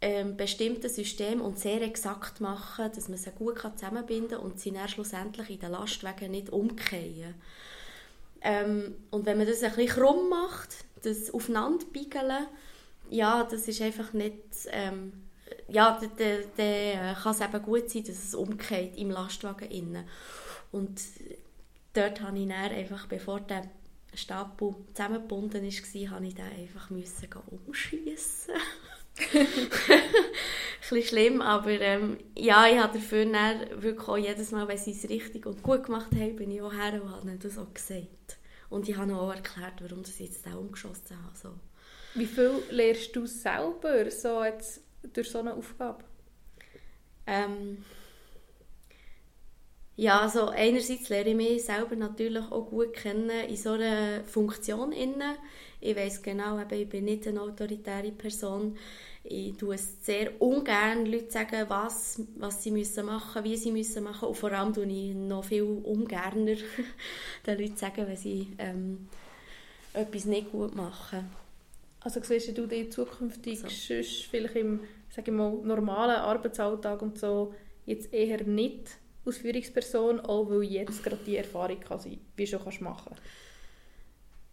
ähm, 0.01 0.37
bestimmten 0.37 0.89
System 0.89 1.41
und 1.41 1.59
sehr 1.59 1.81
exakt 1.83 2.41
machen, 2.41 2.91
dass 2.95 3.09
man 3.09 3.19
sie 3.19 3.31
gut 3.31 3.57
kann 3.57 3.77
zusammenbinden 3.77 4.37
kann 4.37 4.41
und 4.41 4.61
sie 4.61 4.73
dann 4.73 4.89
schlussendlich 4.89 5.51
in 5.51 5.61
den 5.61 5.71
Lastwagen 5.71 6.33
nicht 6.33 6.51
umkehren. 6.51 7.35
Ähm, 8.43 8.97
und 9.11 9.25
wenn 9.25 9.39
man 9.39 9.47
das 9.47 9.63
ein 9.63 9.75
bisschen 9.75 10.03
krumm 10.03 10.29
macht, 10.29 10.71
das 11.03 11.33
aufeinander 11.33 11.87
biegeln, 11.93 12.47
ja, 13.11 13.45
das 13.45 13.69
ist 13.69 13.81
einfach 13.81 14.13
nicht... 14.13 14.37
Ähm, 14.67 15.13
ja, 15.69 15.99
dann, 16.01 16.11
dann, 16.17 16.43
dann 16.57 17.15
kann 17.15 17.33
es 17.33 17.41
eben 17.41 17.63
gut 17.63 17.91
sein, 17.91 18.05
dass 18.05 18.25
es 18.25 18.35
umkehrt 18.35 18.97
im 18.97 19.11
Lastwagen 19.11 19.71
innen. 19.71 20.05
Und 20.71 21.01
dort 21.93 22.21
habe 22.23 22.39
ich 22.39 22.49
dann 22.49 22.73
einfach, 22.73 23.07
bevor 23.07 23.41
der 23.41 23.65
Stapel 24.15 24.75
zusammengebunden 24.93 25.63
war, 25.63 26.11
habe 26.11 26.27
ich 26.27 26.35
den 26.35 26.45
einfach 26.45 26.91
müssen 26.91 27.29
umschiessen. 27.67 28.55
Ein 29.35 29.69
bisschen 30.81 31.03
schlimm, 31.03 31.43
aber 31.43 31.71
ähm, 31.71 32.19
ja, 32.37 32.67
ich 32.67 32.79
habe 32.79 32.99
dafür 32.99 33.27
dann 33.27 33.83
wirklich 33.83 34.09
auch 34.09 34.17
jedes 34.17 34.51
Mal, 34.53 34.67
wenn 34.69 34.79
sie 34.79 34.93
es 34.93 35.09
richtig 35.09 35.47
und 35.47 35.63
gut 35.63 35.85
gemacht 35.85 36.13
haben, 36.15 36.37
bin 36.37 36.51
ich 36.51 36.63
auch 36.63 36.73
her 36.73 37.01
und 37.03 37.11
habe 37.11 37.39
das 37.39 37.59
auch 37.59 37.73
gesagt. 37.73 38.39
Und 38.71 38.89
ich 38.89 38.97
habe 38.97 39.15
auch 39.15 39.35
erklärt, 39.35 39.83
warum 39.83 40.03
ich 40.03 40.19
jetzt 40.19 40.47
auch 40.47 40.59
umgeschossen 40.59 41.17
habe. 41.25 41.37
So. 41.37 41.51
Wie 42.15 42.27
viel 42.27 42.63
lernst 42.71 43.15
du 43.15 43.27
selber 43.27 44.11
so 44.11 44.43
jetzt 44.45 44.81
durch 45.13 45.31
so 45.31 45.41
eine 45.41 45.55
Aufgabe? 45.55 46.05
Ähm, 47.27 47.85
ja, 49.97 50.21
also 50.21 50.49
einerseits 50.49 51.09
lerne 51.09 51.31
ich 51.31 51.37
mich 51.37 51.65
selber 51.65 51.97
natürlich 51.97 52.51
auch 52.51 52.69
gut 52.69 52.95
kennen 52.95 53.49
in 53.49 53.57
so 53.57 53.73
einer 53.73 54.25
Funktion. 54.25 54.93
Innen. 54.93 55.37
Ich 55.81 55.97
weiß 55.97 56.23
genau, 56.23 56.59
ich 56.59 56.89
bin 56.89 57.05
nicht 57.05 57.27
eine 57.27 57.43
autoritäre 57.43 58.13
Person. 58.13 58.77
Ich 59.25 59.57
tue 59.57 59.75
es 59.75 60.05
sehr 60.05 60.41
ungern, 60.41 61.07
Leute 61.07 61.31
sagen, 61.31 61.67
was, 61.69 62.21
was 62.37 62.63
sie 62.63 62.73
müssen 62.73 63.07
machen 63.07 63.45
wie 63.45 63.57
sie 63.57 63.71
müssen 63.71 64.03
machen 64.03 64.29
Und 64.29 64.37
vor 64.37 64.51
allem 64.51 64.73
tue 64.73 64.87
ich 64.87 65.15
noch 65.15 65.45
viel 65.45 65.63
ungerner 65.63 66.57
den 67.47 67.59
Leuten 67.59 67.77
sagen, 67.77 68.07
wenn 68.07 68.17
sie 68.17 68.49
ähm, 68.59 69.09
etwas 69.93 70.25
nicht 70.25 70.51
gut 70.51 70.75
machen. 70.75 71.31
Also 72.01 72.21
siehst 72.21 72.57
du 72.57 72.67
dich 72.67 72.91
zukünftig 72.91 73.61
So. 73.61 73.69
sonst 73.69 74.25
vielleicht 74.25 74.57
im 74.57 74.81
sag 75.15 75.29
ich 75.29 75.35
mal, 75.35 75.53
normalen 75.63 76.17
Arbeitsalltag 76.17 77.03
und 77.03 77.19
so 77.19 77.55
jetzt 77.85 78.13
eher 78.13 78.43
nicht 78.45 78.97
als 79.25 79.39
Führungsperson, 79.39 80.21
auch 80.21 80.49
weil 80.51 80.65
jetzt 80.65 81.03
gerade 81.03 81.23
die 81.25 81.37
Erfahrung 81.37 81.81
kann 81.81 82.01
sein, 82.01 82.21
wie 82.37 82.47
schon 82.47 82.61
machen 82.81 83.17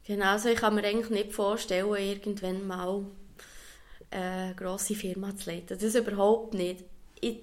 Genau, 0.06 0.26
also 0.26 0.50
ich 0.50 0.58
kann 0.58 0.74
mir 0.74 0.84
eigentlich 0.84 1.10
nicht 1.12 1.34
vorstellen, 1.34 1.94
irgendwann 1.94 2.66
mal 2.66 3.06
eine 4.10 4.56
grosse 4.56 4.96
Firma 4.96 5.36
zu 5.36 5.52
leiten. 5.52 5.78
Das 5.78 5.94
überhaupt 5.94 6.56
nicht. 6.56 6.84
Ich 7.22 7.42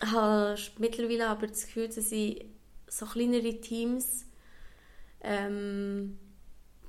habe 0.00 0.56
mittlerweile 0.78 1.26
aber 1.28 1.48
das 1.48 1.66
Gefühl, 1.66 1.88
dass 1.88 2.12
ich 2.12 2.44
so 2.86 3.04
kleinere 3.06 3.60
Teams 3.60 4.26
ähm, 5.22 6.18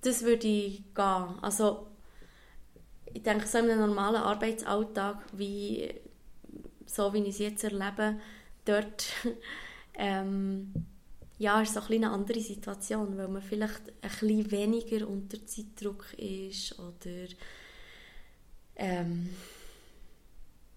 das 0.02 0.24
würde 0.24 0.48
gehen. 0.94 1.40
Also 1.42 1.88
ich 3.14 3.24
denke, 3.24 3.48
so 3.48 3.58
in 3.60 3.70
einem 3.70 3.82
normalen 3.82 4.16
Arbeitsalltag, 4.16 5.18
wie, 5.34 5.94
so 6.86 7.14
wie 7.14 7.24
ich 7.24 7.30
es 7.30 7.40
jetzt 7.40 7.64
erlebe, 7.64 8.20
dort 8.66 9.12
ähm, 9.96 10.74
ja, 11.38 11.60
ist 11.62 11.74
so 11.74 11.80
ein 11.80 11.92
eine 11.92 12.12
andere 12.12 12.40
Situation, 12.40 13.18
weil 13.18 13.28
man 13.28 13.42
vielleicht 13.42 13.82
ein 14.02 14.10
bisschen 14.10 14.52
weniger 14.52 15.08
unter 15.08 15.44
Zeitdruck 15.46 16.14
ist 16.14 16.78
oder 16.78 17.28
ähm, 18.76 19.30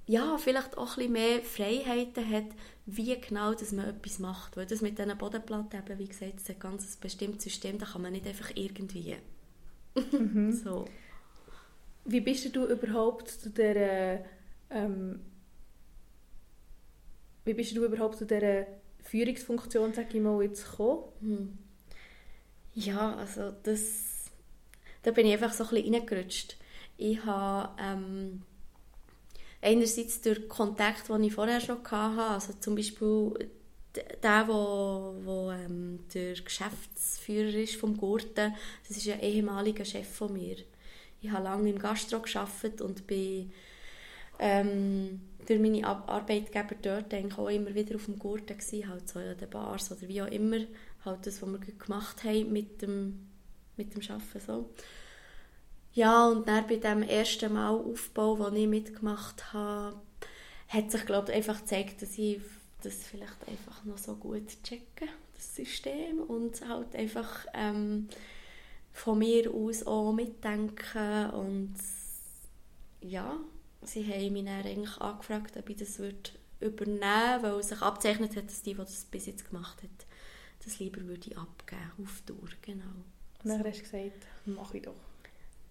ja, 0.07 0.37
vielleicht 0.39 0.77
auch 0.77 0.93
ein 0.93 0.97
bisschen 0.97 1.13
mehr 1.13 1.41
Freiheiten 1.43 2.31
hat, 2.31 2.47
wie 2.87 3.19
genau 3.21 3.55
dass 3.55 3.73
man 3.73 3.89
etwas 3.89 4.19
macht. 4.19 4.57
Weil 4.57 4.67
das 4.67 4.83
mit 4.83 4.99
diesen 4.99 5.17
Bodenplatten, 5.17 5.81
eben, 5.81 5.99
wie 5.99 6.09
gesagt, 6.09 6.37
ist 6.37 6.51
ein 6.51 6.59
ganz 6.59 6.97
bestimmtes 6.97 7.45
System, 7.45 7.79
da 7.79 7.87
kann 7.87 8.03
man 8.03 8.13
nicht 8.13 8.27
einfach 8.27 8.51
irgendwie. 8.55 9.17
Mhm. 10.13 10.53
so. 10.65 10.87
Wie 12.05 12.21
bist 12.21 12.55
du 12.55 12.67
überhaupt 12.67 13.29
zu 13.29 13.51
der 13.51 14.25
ähm, 14.71 15.21
wie 17.45 17.55
bist 17.55 17.77
du 17.77 17.85
überhaupt 17.85 18.17
zu 18.17 18.27
dieser 18.27 18.67
Führungsfunktion, 19.03 19.93
sag 19.93 20.15
ich 20.15 20.21
mal, 20.21 20.43
jetzt 20.43 20.71
gekommen? 20.71 21.05
Hm. 21.21 21.59
Ja, 22.75 23.15
also 23.17 23.53
das, 23.63 24.31
da 25.03 25.11
bin 25.11 25.27
ich 25.27 25.35
einfach 25.35 25.53
so 25.53 25.65
ein 25.65 25.71
bisschen 25.71 25.95
reingerutscht. 25.95 26.57
Ich 26.97 27.25
habe 27.25 27.71
ähm, 27.81 28.43
einerseits 29.61 30.21
durch 30.21 30.49
Kontakt, 30.49 31.09
den 31.09 31.25
ich 31.25 31.35
vorher 31.35 31.61
schon 31.61 31.79
hatte, 31.85 32.23
also 32.23 32.53
zum 32.55 32.75
Beispiel 32.75 33.51
der, 34.23 34.49
wo, 34.49 35.15
wo 35.25 35.53
ähm, 35.53 36.01
der 36.13 36.35
Geschäftsführer 36.35 37.55
ist 37.55 37.77
vom 37.77 37.97
Gurten, 37.97 38.55
das 38.89 38.97
ist 38.97 39.09
ein 39.09 39.21
ehemaliger 39.21 39.85
Chef 39.85 40.09
von 40.09 40.33
mir. 40.33 40.57
Ich 41.21 41.31
habe 41.31 41.45
lange 41.45 41.71
im 41.71 41.79
Gastro 41.79 42.21
gearbeitet 42.21 42.81
und 42.81 43.07
bin 43.07 43.53
ähm, 44.39 45.21
durch 45.47 45.61
meine 45.61 45.87
Arbeitgeber 45.87 46.75
dort 46.81 47.15
auch 47.39 47.49
immer 47.49 47.75
wieder 47.75 47.97
auf 47.97 48.07
dem 48.07 48.19
Gurten 48.19 48.59
gewesen, 48.59 48.89
halt 48.89 49.09
so 49.09 49.21
in 49.21 49.37
den 49.37 49.51
Bars 49.51 49.91
oder 49.93 50.09
wie 50.09 50.23
auch 50.23 50.31
immer, 50.31 50.59
halt 51.05 51.27
das, 51.27 51.43
was 51.43 51.51
wir 51.51 51.59
gemacht 51.59 52.25
haben 52.25 52.53
mit 52.53 52.83
dem, 52.83 53.27
mit 53.77 53.95
dem 53.95 54.03
Arbeiten 54.11 54.41
so. 54.41 54.71
Ja, 55.93 56.27
und 56.27 56.49
dann 56.49 56.67
bei 56.67 56.77
dem 56.77 57.03
ersten 57.03 57.53
Mal 57.53 57.71
Aufbau, 57.71 58.37
den 58.37 58.57
ich 58.57 58.69
mitgemacht 58.69 59.53
habe, 59.53 60.01
hat 60.69 60.91
sich, 60.91 61.07
glaube 61.07 61.33
einfach 61.33 61.61
gezeigt, 61.61 62.03
dass 62.03 62.19
ich 62.19 62.41
das 62.83 62.95
vielleicht 62.95 63.49
einfach 63.49 63.85
noch 63.85 63.99
so 63.99 64.17
gut 64.17 64.49
checke, 64.63 65.07
das 65.35 65.55
System, 65.55 66.19
und 66.19 66.67
halt 66.69 66.95
einfach 66.97 67.47
ähm, 67.55 68.09
von 68.93 69.19
mir 69.19 69.53
aus 69.53 69.87
auch 69.87 70.13
mitdenken 70.13 71.31
und 71.31 71.75
ja, 73.01 73.39
sie 73.89 74.05
haben 74.07 74.33
mich 74.33 74.45
dann 74.45 74.65
eigentlich 74.65 75.01
angefragt, 75.01 75.57
ob 75.57 75.69
ich 75.69 75.77
das 75.77 75.99
würde 75.99 76.31
übernehmen 76.61 77.43
würde, 77.43 77.57
weil 77.57 77.63
sich 77.63 77.81
abzeichnet 77.81 78.37
hat, 78.37 78.47
dass 78.47 78.63
die, 78.63 78.75
die 78.75 78.79
das 78.79 79.05
bis 79.05 79.27
jetzt 79.27 79.51
gemacht 79.51 79.83
hat, 79.83 80.07
das 80.65 80.79
lieber 80.79 81.03
würde 81.03 81.37
abgeben, 81.37 81.93
auf 82.03 82.23
Tour, 82.27 82.49
genau. 82.63 82.85
Und 83.43 83.51
dann 83.51 83.65
hast 83.65 83.79
du 83.79 83.83
gesagt, 83.83 84.27
mache 84.47 84.79
ich 84.79 84.85
doch. 84.85 84.95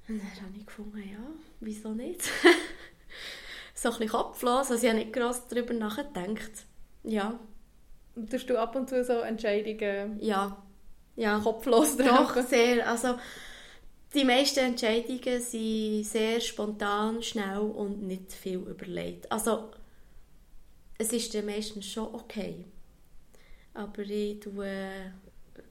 Und 0.07 0.19
dann 0.19 0.45
habe 0.45 0.57
ich 0.57 0.65
gefunden, 0.65 0.97
ja, 0.97 1.25
wieso 1.59 1.93
nicht? 1.93 2.21
so 3.73 3.89
ein 3.89 3.97
bisschen 3.97 4.09
kopflos, 4.09 4.71
also 4.71 4.75
ich 4.75 4.89
habe 4.89 4.99
nicht 4.99 5.13
gross 5.13 5.47
darüber 5.47 5.73
nachgedacht. 5.73 6.65
Ja. 7.03 7.39
Und 8.15 8.29
tust 8.29 8.49
du 8.49 8.59
ab 8.59 8.75
und 8.75 8.89
zu 8.89 9.03
so 9.03 9.13
Entscheidungen 9.19 10.19
ja. 10.21 10.57
Ja. 11.15 11.39
kopflos 11.39 11.97
Doch, 11.97 12.35
sehr. 12.43 12.87
Also, 12.89 13.15
die 14.13 14.25
meisten 14.25 14.59
Entscheidungen 14.59 15.41
sind 15.41 16.03
sehr 16.03 16.39
spontan, 16.39 17.23
schnell 17.23 17.59
und 17.59 18.03
nicht 18.03 18.31
viel 18.33 18.59
überlegt. 18.59 19.31
Also, 19.31 19.71
es 20.97 21.11
ist 21.11 21.33
dann 21.33 21.45
meistens 21.45 21.87
schon 21.87 22.13
okay. 22.13 22.65
Aber 23.73 24.03
ich 24.03 24.39
tue, 24.39 25.13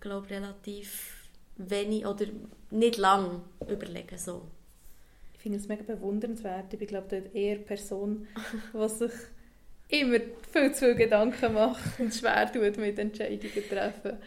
glaube 0.01 0.31
relativ 0.31 1.29
wenig 1.57 2.05
oder 2.05 2.27
nicht 2.71 2.97
lang 2.97 3.43
überlegen. 3.69 4.19
So. 4.19 4.49
Ich 5.35 5.41
finde 5.41 5.59
es 5.59 5.69
mega 5.69 5.85
bewundernswert. 5.85 6.75
Ich 6.75 6.89
glaube 6.89 7.17
ich, 7.17 7.35
eher 7.35 7.57
eine 7.57 7.65
Person, 7.65 8.27
die 8.73 8.89
sich 8.89 9.13
immer 9.89 10.19
viel 10.51 10.73
zu 10.73 10.87
viele 10.87 10.97
Gedanken 10.97 11.55
macht 11.55 12.01
und 12.01 12.13
schwer 12.13 12.51
tut 12.51 12.77
mit 12.79 12.99
Entscheidungen 12.99 13.69
treffen. 13.69 14.19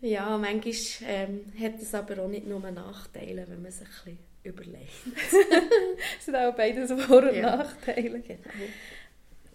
Ja, 0.00 0.38
manchmal 0.38 0.74
ähm, 1.06 1.44
hat 1.60 1.80
es 1.80 1.94
aber 1.94 2.22
auch 2.22 2.28
nicht 2.28 2.46
nur 2.46 2.58
Nachteile, 2.58 3.46
wenn 3.48 3.62
man 3.62 3.70
sich 3.70 3.86
ein 4.06 4.16
bisschen 4.16 4.18
überlegt. 4.42 4.90
es 6.18 6.24
sind 6.24 6.36
auch 6.36 6.54
beides 6.54 6.90
Vor- 6.90 7.22
und 7.22 7.34
ja. 7.34 7.56
Nachteile. 7.56 8.20
Genau. 8.20 8.40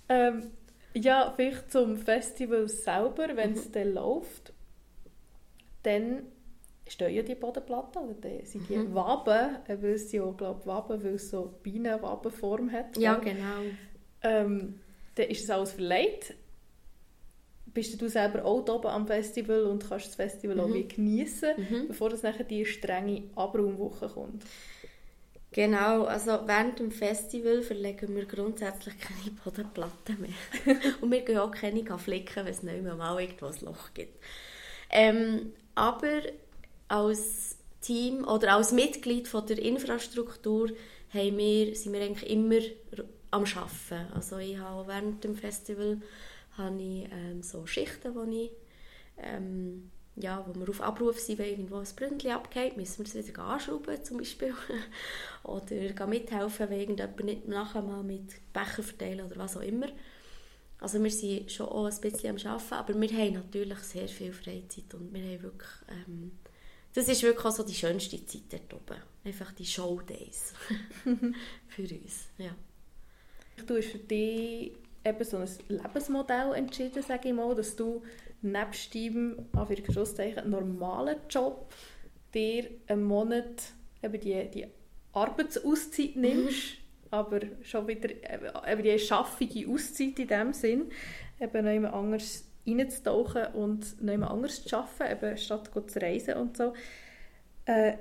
Ähm, 0.09 0.51
ja, 0.93 1.33
vielleicht 1.35 1.71
zum 1.71 1.97
Festival 1.97 2.67
selber, 2.67 3.35
wenn 3.35 3.53
es 3.53 3.69
mhm. 3.69 3.71
dann 3.73 3.93
läuft, 3.93 4.53
dann 5.83 6.23
stehen 6.87 7.15
ja 7.15 7.23
die 7.23 7.35
Bodenplatten, 7.35 8.03
oder 8.03 8.13
dann 8.13 8.45
sind 8.45 8.69
die 8.69 8.77
mhm. 8.77 8.93
Waben, 8.93 9.57
weil 9.67 9.85
es 9.85 10.11
ja, 10.11 10.23
glaube 10.31 10.65
Waben, 10.65 11.03
weil 11.03 11.15
es 11.15 11.31
so 11.31 11.55
Bienenwabenform 11.63 12.71
hat. 12.71 12.97
Ja, 12.97 13.15
genau. 13.15 13.61
Ähm, 14.21 14.79
dann 15.15 15.27
ist 15.27 15.43
es 15.43 15.49
alles 15.49 15.71
verleiht 15.71 16.35
bist 17.75 18.01
du 18.01 18.09
selber 18.09 18.43
auch 18.43 18.67
oben 18.67 18.87
am 18.87 19.05
Festival 19.05 19.65
und 19.65 19.87
kannst 19.87 20.07
das 20.07 20.15
Festival 20.15 20.55
mhm. 20.55 20.61
auch 20.61 20.87
genießen, 20.87 21.49
mhm. 21.57 21.87
bevor 21.89 22.09
das 22.09 22.23
nachher 22.23 22.45
die 22.45 22.65
strenge 22.65 23.23
Abraumwoche 23.35 24.09
kommt. 24.09 24.43
Genau, 25.51 26.03
also 26.03 26.39
während 26.45 26.79
dem 26.79 26.91
Festival 26.91 27.61
verlegen 27.61 28.15
wir 28.15 28.25
grundsätzlich 28.25 28.95
keine 28.97 29.35
Bodenplatten 29.43 30.19
mehr. 30.19 30.75
und 31.01 31.11
wir 31.11 31.21
gehen 31.21 31.37
auch 31.37 31.51
keine 31.51 31.85
flicken, 31.97 32.45
wenn 32.45 32.47
es 32.47 32.63
nicht 32.63 32.81
mehr 32.81 32.95
mal 32.95 33.21
irgendwo 33.21 33.45
ein 33.45 33.55
Loch 33.61 33.93
gibt. 33.93 34.21
Ähm, 34.89 35.53
aber 35.75 36.21
als 36.87 37.57
Team 37.81 38.25
oder 38.25 38.55
als 38.55 38.71
Mitglied 38.71 39.27
von 39.27 39.45
der 39.45 39.59
Infrastruktur 39.59 40.69
haben 41.13 41.37
wir, 41.37 41.75
sind 41.75 41.93
wir 41.93 42.01
eigentlich 42.01 42.29
immer 42.29 42.59
am 43.31 43.43
Arbeiten. 43.43 44.13
Also 44.13 44.37
ich 44.37 44.57
habe 44.57 44.87
während 44.87 45.23
dem 45.23 45.35
Festival 45.35 46.01
habe 46.57 46.81
ich 46.81 47.07
ähm, 47.11 47.41
so 47.43 47.65
Schichten, 47.65 48.15
wo 48.15 48.23
ich 48.23 48.51
ähm, 49.17 49.91
ja, 50.17 50.45
wo 50.47 50.57
wir 50.57 50.69
auf 50.69 50.81
Abruf 50.81 51.19
sind, 51.19 51.39
wenn 51.39 51.49
irgendwo 51.49 51.77
ein 51.77 51.87
Bründchen 51.95 52.31
abgeht, 52.31 52.77
müssen 52.77 53.05
wir 53.05 53.19
es 53.19 53.27
wieder 53.27 53.43
anschrauben 53.43 54.03
zum 54.03 54.17
Beispiel. 54.17 54.53
oder 55.43 56.07
mithelfen, 56.07 56.69
wenn 56.69 56.79
irgendjemand 56.79 57.23
nicht 57.23 57.47
nachher 57.47 57.81
mal 57.81 58.03
mit 58.03 58.31
Becher 58.53 58.83
verteilen 58.83 59.25
oder 59.25 59.37
was 59.37 59.57
auch 59.57 59.61
immer. 59.61 59.87
Also 60.79 61.03
wir 61.03 61.11
sind 61.11 61.51
schon 61.51 61.67
auch 61.67 61.85
ein 61.85 62.01
bisschen 62.01 62.29
am 62.29 62.51
Arbeiten, 62.51 62.73
aber 62.73 63.01
wir 63.01 63.17
haben 63.17 63.33
natürlich 63.33 63.79
sehr 63.79 64.07
viel 64.07 64.33
Freizeit 64.33 64.93
und 64.93 65.13
wir 65.13 65.21
haben 65.21 65.43
wirklich, 65.43 65.71
ähm, 65.89 66.31
das 66.93 67.07
ist 67.09 67.23
wirklich 67.23 67.45
auch 67.45 67.51
so 67.51 67.63
die 67.63 67.73
schönste 67.73 68.25
Zeit 68.25 68.43
dort 68.49 68.73
oben. 68.73 69.01
Einfach 69.23 69.51
die 69.53 69.65
Showdays 69.65 70.53
für 71.67 71.81
uns, 71.81 72.29
ja. 72.37 72.55
Du 73.65 73.77
hast 73.77 73.87
für 73.87 73.97
dich 73.99 74.73
eben 75.05 75.23
so 75.23 75.37
ein 75.37 75.49
Lebensmodell 75.67 76.53
entschieden, 76.53 77.03
sage 77.03 77.29
ich 77.29 77.35
mal, 77.35 77.53
dass 77.55 77.75
du 77.75 78.01
nebst 78.41 78.93
deinem 78.95 80.49
normalen 80.49 81.17
Job 81.29 81.73
dir 82.33 82.69
einen 82.87 83.03
Monat 83.03 83.63
eben 84.03 84.19
die, 84.19 84.49
die 84.51 84.67
Arbeitsauszeit 85.13 86.15
mhm. 86.15 86.21
nimmst, 86.21 86.77
mhm. 86.77 87.07
aber 87.11 87.39
schon 87.61 87.87
wieder 87.87 88.09
eben 88.09 88.83
die 88.83 88.99
schaffige 88.99 89.69
Auszeit 89.69 90.19
in 90.19 90.27
dem 90.27 90.53
Sinn, 90.53 90.91
eben 91.39 91.65
noch 91.65 91.71
jemand 91.71 91.93
anders 91.93 92.45
reinzutauchen 92.67 93.47
und 93.53 94.01
noch 94.01 94.11
jemand 94.11 94.31
anders 94.31 94.63
zu 94.63 94.75
arbeiten, 94.75 95.25
eben 95.25 95.37
statt 95.37 95.71
zu 95.87 96.01
reisen 96.01 96.35
und 96.35 96.57
so. 96.57 96.73
Äh, 97.65 97.93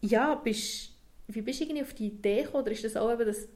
ja, 0.00 0.34
bist, 0.36 0.92
wie 1.28 1.42
bist 1.42 1.60
du 1.60 1.64
irgendwie 1.64 1.82
auf 1.82 1.94
die 1.94 2.06
Idee 2.08 2.42
gekommen, 2.42 2.62
oder 2.62 2.72
ist 2.72 2.84
das 2.84 2.96
auch 2.96 3.12
eben 3.12 3.26
das 3.26 3.48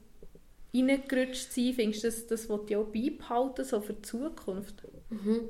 reingerutscht 0.74 1.52
sein? 1.52 1.74
Findest 1.74 2.04
du, 2.04 2.08
das, 2.08 2.26
das 2.26 2.48
will 2.48 2.76
auch 2.76 2.86
beibehalten, 2.86 3.64
so 3.64 3.80
für 3.80 3.94
die 3.94 4.02
Zukunft? 4.02 4.82
Mhm. 5.10 5.48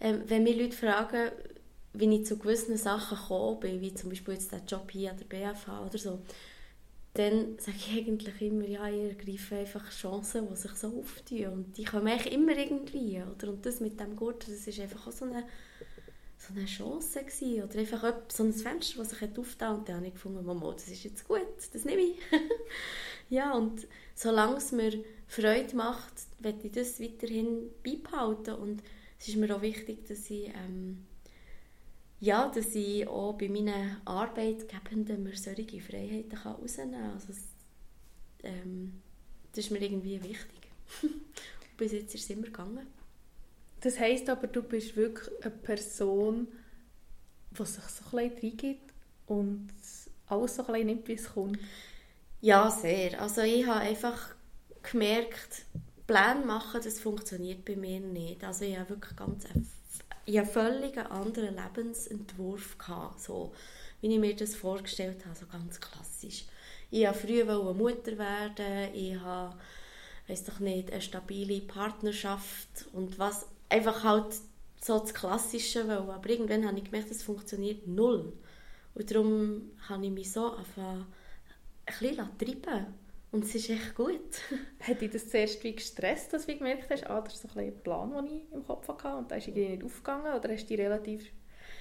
Ähm, 0.00 0.22
wenn 0.26 0.42
mich 0.42 0.56
Leute 0.56 0.76
fragen, 0.76 1.30
wie 1.94 2.16
ich 2.16 2.26
zu 2.26 2.36
gewissen 2.38 2.76
Sachen 2.76 3.16
gekommen 3.16 3.60
bin, 3.60 3.80
wie 3.80 3.94
zum 3.94 4.10
Beispiel 4.10 4.34
jetzt 4.34 4.52
der 4.52 4.62
Job 4.66 4.90
hier 4.90 5.10
an 5.10 5.18
der 5.18 5.24
BFH 5.26 5.86
oder 5.86 5.98
so, 5.98 6.18
dann 7.14 7.56
sage 7.58 7.76
ich 7.78 7.96
eigentlich 7.96 8.42
immer, 8.42 8.66
ja, 8.66 8.88
ich 8.88 9.10
ergreife 9.10 9.56
einfach 9.56 9.88
Chancen, 9.90 10.48
die 10.50 10.56
sich 10.56 10.72
so 10.72 10.88
auftun. 10.98 11.46
Und 11.46 11.76
die 11.76 11.84
kommen 11.84 12.08
eigentlich 12.08 12.34
immer 12.34 12.56
irgendwie. 12.56 13.22
Oder? 13.22 13.50
Und 13.50 13.64
das 13.64 13.78
mit 13.78 14.00
dem 14.00 14.16
Gurt, 14.16 14.48
das 14.48 14.66
ist 14.66 14.80
einfach 14.80 15.06
auch 15.06 15.12
so 15.12 15.24
eine, 15.24 15.44
so 16.48 16.54
eine 16.54 16.66
Chance 16.66 17.20
gewesen. 17.20 17.62
Oder 17.62 17.78
einfach 17.78 18.14
so 18.28 18.44
ein 18.44 18.52
Fenster, 18.52 18.98
das 18.98 19.10
sich 19.10 19.38
aufgetan 19.38 19.76
Und 19.76 19.88
dann 19.88 19.96
habe 19.96 20.06
ich 20.06 20.14
gefunden, 20.14 20.44
Mama, 20.44 20.72
das 20.72 20.88
ist 20.88 21.04
jetzt 21.04 21.26
gut, 21.26 21.46
das 21.72 21.84
nehme 21.84 22.02
ich. 22.02 22.16
Ja, 23.30 23.52
und 23.54 23.86
solange 24.14 24.56
es 24.56 24.70
mir 24.70 25.02
Freude 25.26 25.74
macht, 25.74 26.12
werde 26.40 26.66
ich 26.66 26.72
das 26.72 27.00
weiterhin 27.00 27.70
beibehalten. 27.82 28.54
Und 28.54 28.82
es 29.18 29.28
ist 29.28 29.36
mir 29.36 29.54
auch 29.56 29.62
wichtig, 29.62 30.06
dass 30.06 30.28
ich, 30.30 30.48
ähm, 30.48 31.06
ja, 32.20 32.48
dass 32.48 32.74
ich 32.74 33.08
auch 33.08 33.32
bei 33.32 33.48
meinen 33.48 33.96
Arbeitgebenden 34.04 35.22
mir 35.22 35.36
solche 35.36 35.80
Freiheiten 35.80 36.38
kann 36.38 36.56
rausnehmen 36.56 37.00
kann. 37.00 37.12
Also, 37.12 37.32
ähm, 38.42 39.02
das 39.52 39.64
ist 39.64 39.70
mir 39.70 39.80
irgendwie 39.80 40.22
wichtig. 40.22 40.68
bis 41.76 41.92
jetzt 41.92 42.14
ist 42.14 42.24
es 42.24 42.30
immer 42.30 42.46
gegangen. 42.46 42.86
Das 43.84 44.00
heisst 44.00 44.30
aber, 44.30 44.46
du 44.46 44.62
bist 44.62 44.96
wirklich 44.96 45.28
eine 45.42 45.50
Person, 45.50 46.48
die 47.50 47.64
sich 47.66 47.84
so 47.84 48.16
ein 48.16 48.30
bisschen 48.30 48.50
reingibt 48.50 48.92
und 49.26 49.68
alles 50.26 50.56
so 50.56 50.62
ein 50.62 50.72
bisschen 50.72 50.86
nimmt, 50.86 51.08
wie 51.08 51.12
es 51.12 51.34
kommt. 51.34 51.58
Ja, 52.40 52.70
sehr. 52.70 53.20
Also 53.20 53.42
ich 53.42 53.66
habe 53.66 53.80
einfach 53.80 54.34
gemerkt, 54.82 55.66
Pläne 56.06 56.46
machen, 56.46 56.80
das 56.82 56.98
funktioniert 56.98 57.66
bei 57.66 57.76
mir 57.76 58.00
nicht. 58.00 58.42
Also 58.42 58.64
ich 58.64 58.78
habe 58.78 58.88
wirklich 58.88 59.16
ganz 59.16 59.44
ich 60.26 60.38
habe 60.38 60.48
völlig 60.48 60.96
einen 60.96 61.08
anderen 61.08 61.54
Lebensentwurf 61.54 62.78
gehabt, 62.78 63.20
so 63.20 63.52
wie 64.00 64.14
ich 64.14 64.18
mir 64.18 64.34
das 64.34 64.54
vorgestellt 64.54 65.26
habe, 65.26 65.36
so 65.36 65.44
ganz 65.46 65.78
klassisch. 65.78 66.46
Ich 66.90 67.04
wollte 67.04 67.18
früher 67.18 67.74
Mutter 67.74 68.16
werden, 68.16 68.94
ich 68.94 69.20
habe, 69.20 69.58
weiß 70.28 70.44
doch 70.44 70.60
nicht, 70.60 70.90
eine 70.90 71.02
stabile 71.02 71.60
Partnerschaft 71.60 72.86
und 72.94 73.18
was, 73.18 73.46
einfach 73.74 74.04
halt 74.04 74.36
so 74.80 74.98
das 74.98 75.12
Klassische 75.12 75.86
wollen. 75.88 76.10
Aber 76.10 76.28
irgendwann 76.28 76.66
habe 76.66 76.78
ich 76.78 76.84
gemerkt, 76.84 77.10
es 77.10 77.22
funktioniert 77.22 77.86
null. 77.86 78.32
Und 78.94 79.10
darum 79.10 79.72
habe 79.88 80.06
ich 80.06 80.12
mich 80.12 80.32
so 80.32 80.52
angefangen, 80.52 81.06
ein 81.86 81.94
bisschen 81.98 82.38
treiben 82.38 82.86
und 83.32 83.44
es 83.44 83.54
ist 83.54 83.68
echt 83.68 83.94
gut. 83.96 84.20
Hat 84.80 85.00
dich 85.00 85.10
das 85.10 85.28
zuerst 85.28 85.62
wie 85.64 85.74
gestresst, 85.74 86.32
dass 86.32 86.46
du 86.46 86.56
gemerkt 86.56 86.88
hast, 86.90 87.04
ah, 87.10 87.20
das 87.20 87.34
ist 87.34 87.42
so 87.42 87.58
ein, 87.58 87.82
Plan, 87.82 88.12
den 88.12 88.26
ich 88.26 88.52
im 88.52 88.64
Kopf 88.64 88.86
hatte 88.86 89.16
und 89.16 89.30
da 89.30 89.36
ist 89.36 89.48
irgendwie 89.48 89.70
nicht 89.70 89.84
aufgegangen? 89.84 90.32
Oder 90.34 90.52
hast 90.52 90.62
du 90.62 90.68
dich 90.68 90.78
relativ 90.78 91.26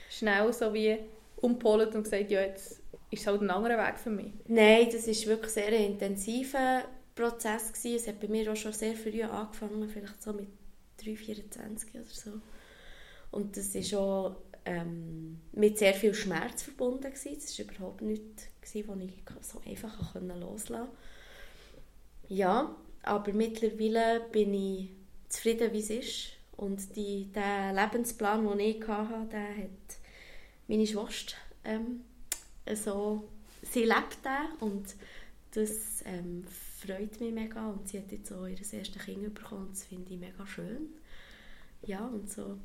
schnell 0.10 0.52
so 0.52 0.74
wie 0.74 0.98
umpolt 1.36 1.94
und 1.94 2.04
gesagt, 2.04 2.32
ja, 2.32 2.42
jetzt 2.42 2.82
ist 3.12 3.22
es 3.22 3.28
halt 3.28 3.42
ein 3.42 3.52
anderer 3.52 3.78
Weg 3.78 4.00
für 4.00 4.10
mich? 4.10 4.34
Nein, 4.48 4.88
das 4.92 5.08
war 5.08 5.28
wirklich 5.28 5.52
sehr 5.52 5.68
ein 5.68 5.92
intensiver 5.92 6.86
Prozess. 7.14 7.72
Gewesen. 7.72 7.98
Es 7.98 8.08
hat 8.08 8.20
bei 8.20 8.28
mir 8.28 8.52
auch 8.52 8.56
schon 8.56 8.74
sehr 8.74 8.96
früh 8.96 9.22
angefangen, 9.22 9.88
vielleicht 9.88 10.24
so 10.24 10.34
mit 10.34 10.48
3, 11.04 11.16
24 11.16 11.96
oder 11.96 12.04
so. 12.06 12.32
Und 13.32 13.58
das 13.58 13.74
war 13.74 14.00
auch 14.00 14.36
ähm, 14.66 15.40
mit 15.52 15.78
sehr 15.78 15.94
viel 15.94 16.14
Schmerz 16.14 16.64
verbunden. 16.64 17.12
Gewesen. 17.12 17.36
Das 17.36 17.60
war 17.60 17.76
überhaupt 17.76 18.02
nichts, 18.02 18.48
was 18.62 18.76
ich 18.76 18.86
so 19.42 19.62
einfach 19.66 20.16
loslassen 20.16 20.68
konnte. 20.68 20.98
Ja, 22.30 22.76
aber 23.04 23.34
mittlerweile 23.34 24.22
bin 24.32 24.54
ich 24.54 24.90
zufrieden, 25.30 25.74
wie 25.74 25.80
es 25.80 25.90
ist. 25.90 26.30
Und 26.56 26.96
die, 26.96 27.26
der 27.34 27.74
Lebensplan, 27.74 28.48
den 28.48 28.60
ich 28.60 28.88
hatte, 28.88 29.28
der 29.32 29.58
hat 29.58 29.98
meine 30.68 30.88
Schwester 30.88 31.36
ähm, 31.66 32.02
so, 32.76 33.28
sie 33.62 33.84
lebt 33.84 34.20
den 34.24 34.60
und 34.60 34.96
das 35.52 36.04
ähm, 36.06 36.46
freut 36.86 37.20
mich 37.20 37.34
mega 37.34 37.70
und 37.70 37.88
sie 37.88 38.00
hat 38.00 38.12
jetzt 38.12 38.32
auch 38.32 38.46
ihr 38.46 38.58
erstes 38.58 39.06
Kind 39.06 39.34
bekommen 39.34 39.70
das 39.72 39.86
finde 39.86 40.14
ich 40.14 40.20
mega 40.20 40.46
schön. 40.46 40.90
Ja, 41.86 42.06
und 42.06 42.32
so 42.32 42.58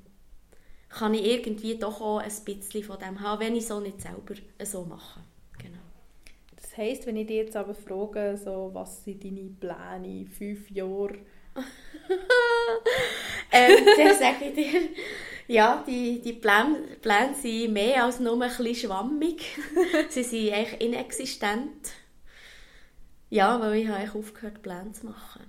kann 0.89 1.15
ich 1.15 1.25
irgendwie 1.25 1.79
doch 1.79 2.01
auch 2.01 2.19
ein 2.19 2.33
bisschen 2.45 2.83
von 2.83 2.99
dem 2.99 3.21
haben, 3.21 3.41
wenn 3.41 3.55
ich 3.55 3.65
es 3.65 3.71
auch 3.71 3.81
nicht 3.81 4.01
selber 4.01 4.35
so 4.65 4.85
mache. 4.85 5.21
Genau. 5.59 5.79
Das 6.57 6.77
heisst, 6.77 7.07
wenn 7.07 7.17
ich 7.17 7.27
dich 7.27 7.37
jetzt 7.37 7.57
aber 7.57 7.75
frage, 7.75 8.39
so, 8.43 8.71
was 8.73 9.05
sind 9.05 9.23
deine 9.23 9.51
Pläne 9.61 10.21
in 10.21 10.27
fünf 10.27 10.71
Jahren? 10.71 11.19
ähm, 13.53 13.87
dann 13.97 14.19
sage 14.19 14.47
ich 14.47 14.55
dir, 14.55 14.81
ja, 15.49 15.85
die, 15.87 16.21
die 16.21 16.35
Pläne, 16.35 16.79
Pläne 17.03 17.35
sind 17.35 17.73
mehr 17.73 18.05
als 18.05 18.21
nur 18.21 18.41
ein 18.41 18.49
bisschen 18.49 18.75
schwammig. 18.75 19.45
Sie 20.09 20.23
sind 20.23 20.53
eigentlich 20.53 20.81
inexistent. 20.81 21.91
Ja, 23.31 23.61
weil 23.61 23.75
ich 23.83 23.89
habe 23.89 24.19
aufgehört, 24.19 24.63
Pläne 24.63 24.93
zu 24.93 25.07
machen. 25.07 25.45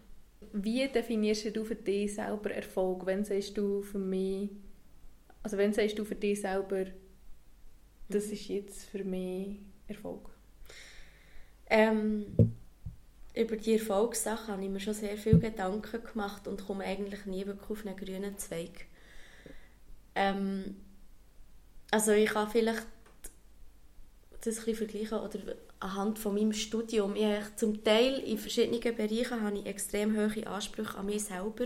Wie 0.51 0.87
definierst 0.87 1.55
du 1.55 1.63
für 1.63 1.75
dich 1.75 2.15
selber 2.15 2.51
Erfolg? 2.51 3.05
Wenn 3.05 3.23
sagst 3.23 3.57
du 3.57 3.81
für 3.81 3.99
mich, 3.99 4.49
also 5.43 5.57
wenn 5.57 5.73
sagst 5.73 5.97
du 5.97 6.03
für 6.03 6.15
dich 6.15 6.41
selber, 6.41 6.85
das 8.09 8.25
ist 8.25 8.47
jetzt 8.47 8.85
für 8.85 9.03
mich 9.03 9.59
Erfolg? 9.87 10.29
Ähm, 11.69 12.25
über 13.35 13.55
die 13.55 13.73
Erfolgssache 13.73 14.51
habe 14.51 14.63
ich 14.63 14.69
mir 14.69 14.79
schon 14.79 14.93
sehr 14.93 15.17
viele 15.17 15.39
Gedanken 15.39 16.03
gemacht 16.03 16.47
und 16.47 16.65
komme 16.65 16.83
eigentlich 16.83 17.25
nie 17.25 17.45
wirklich 17.45 17.69
auf 17.69 17.85
einen 17.85 17.95
grünen 17.95 18.37
Zweig. 18.37 18.87
Ähm, 20.15 20.75
also 21.91 22.11
ich 22.11 22.29
kann 22.29 22.49
vielleicht 22.49 22.85
das 24.43 24.67
ein 24.67 24.75
vergleichen 24.75 25.19
oder 25.19 25.39
anhand 25.79 26.19
von 26.19 26.33
meinem 26.33 26.53
Studium. 26.53 27.15
Ich 27.15 27.55
zum 27.55 27.83
Teil 27.83 28.19
in 28.19 28.37
verschiedenen 28.37 28.95
Bereichen 28.95 29.41
habe 29.41 29.59
ich 29.59 29.65
extrem 29.65 30.15
hohe 30.15 30.47
Ansprüche 30.47 30.97
an 30.97 31.05
mich 31.05 31.25
selber 31.25 31.65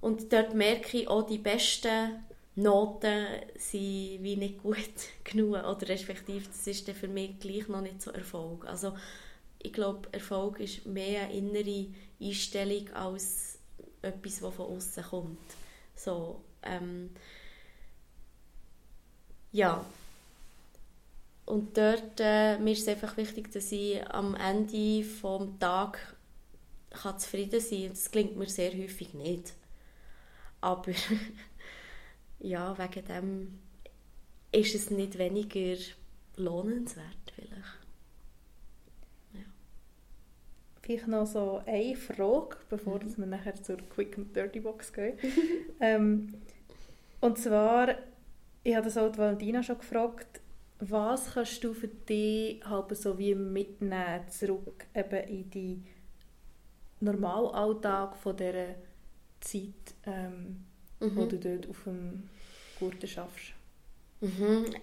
und 0.00 0.32
dort 0.32 0.54
merke 0.54 0.98
ich 0.98 1.08
auch 1.08 1.26
die 1.26 1.38
besten 1.38 2.24
Noten 2.56 3.26
sind 3.56 4.22
wie 4.22 4.36
nicht 4.36 4.62
gut 4.62 4.76
genug 5.24 5.56
oder 5.56 5.88
respektive 5.88 6.46
das 6.46 6.66
ist 6.66 6.88
für 6.90 7.08
mich 7.08 7.38
gleich 7.40 7.68
noch 7.68 7.80
nicht 7.80 8.02
so 8.02 8.10
Erfolg. 8.10 8.66
Also 8.66 8.94
ich 9.58 9.72
glaube, 9.72 10.08
Erfolg 10.12 10.60
ist 10.60 10.86
mehr 10.86 11.22
eine 11.22 11.32
innere 11.32 11.86
Einstellung 12.20 12.92
als 12.92 13.58
etwas, 14.02 14.42
was 14.42 14.54
von 14.54 14.66
außen 14.76 15.02
kommt. 15.04 15.38
So, 15.96 16.40
ähm, 16.62 17.10
ja. 19.52 19.84
Und 21.46 21.76
dort, 21.76 22.20
äh, 22.20 22.58
mir 22.58 22.72
ist 22.72 22.82
es 22.82 22.88
einfach 22.88 23.16
wichtig, 23.16 23.52
dass 23.52 23.70
ich 23.70 24.04
am 24.08 24.34
Ende 24.34 25.02
des 25.02 25.58
Tages 25.60 26.00
kann 26.90 27.18
zufrieden 27.18 27.60
sein 27.60 27.80
kann. 27.80 27.88
Das 27.90 28.10
klingt 28.10 28.36
mir 28.36 28.46
sehr 28.46 28.72
häufig 28.72 29.14
nicht. 29.14 29.52
Aber 30.60 30.92
ja, 32.40 32.76
wegen 32.78 33.04
dem 33.06 33.58
ist 34.52 34.74
es 34.74 34.90
nicht 34.90 35.18
weniger 35.18 35.76
lohnenswert 36.36 37.32
vielleicht. 37.34 37.84
Vielleicht 40.84 41.08
noch 41.08 41.26
so 41.26 41.62
eine 41.64 41.96
Frage, 41.96 42.58
bevor 42.68 43.02
mhm. 43.02 43.16
wir 43.16 43.26
nachher 43.26 43.54
zur 43.54 43.78
Quick 43.78 44.18
and 44.18 44.36
Dirty 44.36 44.60
Box 44.60 44.92
gehen. 44.92 45.18
ähm, 45.80 46.34
und 47.22 47.38
zwar, 47.38 47.94
ich 48.62 48.74
habe 48.74 48.84
das 48.84 48.98
auch 48.98 49.16
Valentina 49.16 49.62
schon 49.62 49.78
gefragt, 49.78 50.42
was 50.90 51.34
kannst 51.34 51.64
du 51.64 51.72
für 51.72 51.88
dich 51.88 52.64
halt 52.64 52.96
so 52.96 53.18
wie 53.18 53.34
mitnehmen 53.34 54.28
zurück 54.28 54.86
eben 54.94 55.28
in 55.28 55.50
die 55.50 55.82
Normalalltag 57.00 58.16
von 58.16 58.36
dieser 58.36 58.74
Zeit, 59.40 59.94
ähm, 60.04 60.64
mhm. 61.00 61.16
wo 61.16 61.26
du 61.26 61.38
dort 61.38 61.68
auf 61.68 61.84
dem 61.84 62.28
Gurten 62.78 63.08
schaffst? 63.08 63.54
Mhm. 64.20 64.74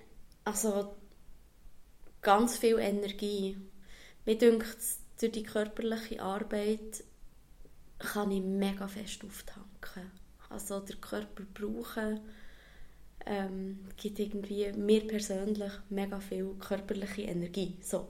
Also 0.44 0.96
ganz 2.22 2.58
viel 2.58 2.80
Energie. 2.80 3.58
Mir 4.26 4.38
denkt 4.38 4.78
durch 5.20 5.32
die 5.32 5.44
körperliche 5.44 6.22
Arbeit 6.22 7.04
kann 8.00 8.32
ich 8.32 8.42
mega 8.42 8.88
fest 8.88 9.24
auftanken. 9.24 10.12
Also 10.50 10.80
der 10.80 10.98
Körper 10.98 11.44
brauchen 11.54 12.20
ähm, 13.26 13.80
gibt 13.98 14.20
irgendwie 14.20 14.72
mir 14.74 15.08
persönlich 15.08 15.72
mega 15.90 16.20
viel 16.20 16.56
körperliche 16.60 17.24
Energie. 17.24 17.78
So. 17.82 18.08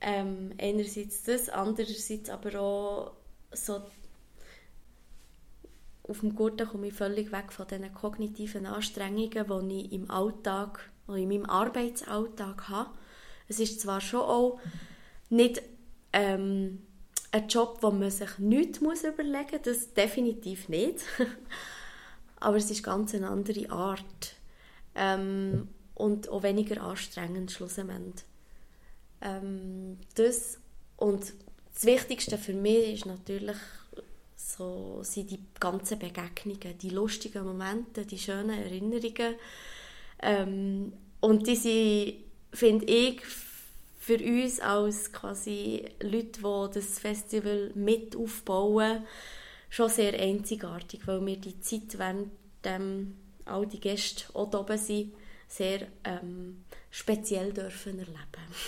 Ähm, 0.00 0.52
einerseits 0.58 1.22
das, 1.22 1.48
andererseits 1.48 2.28
aber 2.30 2.60
auch 2.60 3.12
so 3.52 3.82
auf 6.08 6.20
dem 6.20 6.34
Gurten 6.34 6.66
komme 6.68 6.88
ich 6.88 6.94
völlig 6.94 7.30
weg 7.30 7.52
von 7.52 7.66
diesen 7.68 7.94
kognitiven 7.94 8.66
Anstrengungen, 8.66 9.68
die 9.68 9.86
ich 9.86 9.92
im 9.92 10.10
Alltag, 10.10 10.90
in 11.08 11.28
meinem 11.28 11.46
Arbeitsalltag 11.46 12.68
habe. 12.68 12.90
Es 13.48 13.60
ist 13.60 13.80
zwar 13.80 14.00
schon 14.00 14.20
auch 14.20 14.60
nicht 15.30 15.62
ähm, 16.12 16.82
ein 17.30 17.48
Job, 17.48 17.78
wo 17.80 17.90
man 17.90 18.10
sich 18.10 18.38
nichts 18.38 18.78
überlegen 18.78 19.56
muss, 19.56 19.62
das 19.64 19.94
definitiv 19.94 20.68
nicht. 20.68 21.00
Aber 22.42 22.56
es 22.56 22.70
ist 22.70 22.82
ganz 22.82 23.14
eine 23.14 23.28
andere 23.28 23.70
Art. 23.70 24.36
Ähm, 24.94 25.68
und 25.94 26.28
auch 26.28 26.42
weniger 26.42 26.82
anstrengend 26.82 27.52
schlussendlich. 27.52 28.24
Ähm, 29.20 29.98
das 30.14 30.58
und 30.96 31.32
das 31.74 31.84
Wichtigste 31.84 32.38
für 32.38 32.54
mich 32.54 32.94
ist 32.94 33.06
natürlich 33.06 33.56
so, 34.36 35.00
sind 35.02 35.30
die 35.30 35.40
ganzen 35.58 35.98
Begegnungen, 35.98 36.76
die 36.78 36.90
lustigen 36.90 37.44
Momente, 37.44 38.04
die 38.04 38.18
schönen 38.18 38.50
Erinnerungen. 38.50 39.36
Ähm, 40.20 40.92
und 41.20 41.46
die 41.46 41.56
sind, 41.56 42.14
finde 42.52 42.86
ich, 42.86 43.22
für 43.98 44.18
uns 44.18 44.60
als 44.60 45.12
quasi 45.12 45.84
Leute, 46.00 46.40
die 46.42 46.74
das 46.74 46.98
Festival 46.98 47.70
mit 47.74 48.16
aufbauen, 48.16 49.04
schon 49.72 49.88
sehr 49.88 50.12
einzigartig, 50.20 51.06
weil 51.06 51.24
wir 51.24 51.38
die 51.38 51.58
Zeit, 51.60 51.98
während 51.98 52.30
ähm, 52.64 53.16
all 53.46 53.66
die 53.66 53.80
Gäste 53.80 54.24
auch 54.34 54.52
oben 54.52 54.76
sind, 54.76 55.14
sehr 55.48 55.86
ähm, 56.04 56.64
speziell 56.90 57.54
dürfen 57.54 57.98
erleben. 57.98 58.18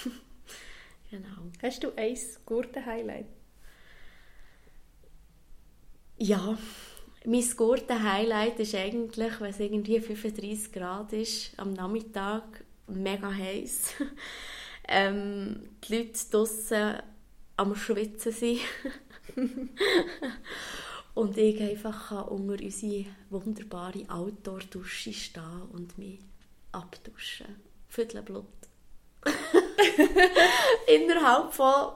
genau. 1.10 1.50
Hast 1.62 1.84
du 1.84 1.92
ein 1.94 2.16
Gurten-Highlight? 2.46 3.26
Ja, 6.16 6.56
mein 7.26 7.50
Gurten-Highlight 7.54 8.60
ist 8.60 8.74
eigentlich, 8.74 9.40
wenn 9.40 9.50
es 9.50 9.60
irgendwie 9.60 10.00
35 10.00 10.72
Grad 10.72 11.12
ist, 11.12 11.52
am 11.58 11.74
Nachmittag 11.74 12.64
mega 12.86 13.30
heiß 13.30 13.94
ähm, 14.88 15.68
die 15.86 15.96
Leute 15.96 16.30
draußen 16.30 17.02
am 17.56 17.74
Schwitzen 17.74 18.32
sind 18.32 18.60
und 21.14 21.38
ich 21.38 21.61
einfach 21.61 22.09
kann 22.09 22.29
unter 22.29 22.62
unsere 22.62 23.07
wunderbare 23.31 24.05
Outdoor-Dusche 24.09 25.12
stehen 25.12 25.62
und 25.72 25.96
mich 25.96 26.18
abduschen. 26.72 27.46
Viertelblut. 27.88 28.46
Innerhalb 30.88 31.53
von 31.53 31.92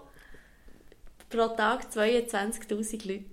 pro 1.29 1.49
Tag 1.49 1.91
22'000 1.93 3.09
Leute. 3.09 3.25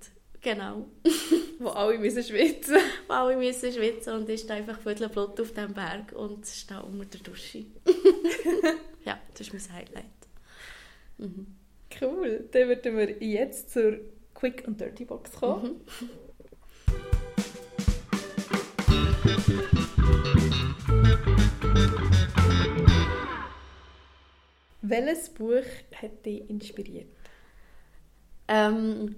Genau. 0.41 0.87
Wo 1.59 1.69
alle 1.69 1.97
müssen 1.97 2.23
schwitzen. 2.23 2.77
Wo 3.07 3.13
alle 3.13 3.37
müssen 3.37 3.71
schwitzen 3.71 4.13
und 4.13 4.29
ist 4.29 4.49
einfach 4.51 4.79
Viertelblut 4.79 5.39
auf 5.39 5.51
diesem 5.51 5.73
Berg 5.73 6.13
und 6.13 6.45
stehe 6.45 6.81
unter 6.81 7.05
der 7.05 7.21
Dusche. 7.21 7.65
ja, 9.05 9.19
das 9.33 9.47
ist 9.47 9.53
mein 9.53 9.73
Highlight. 9.73 10.05
Mhm. 11.17 11.47
Cool. 12.01 12.49
Dann 12.51 12.67
würden 12.67 12.97
wir 12.97 13.23
jetzt 13.23 13.71
zur 13.71 13.99
Quick 14.45 14.63
und 14.67 14.79
Dirty 14.79 15.05
Box 15.05 15.31
kommen. 15.31 15.81
Mhm. 15.99 16.09
Welches 24.83 25.29
Buch 25.29 25.65
hat 25.99 26.23
dich 26.23 26.47
inspiriert? 26.47 27.07
Ähm, 28.47 29.15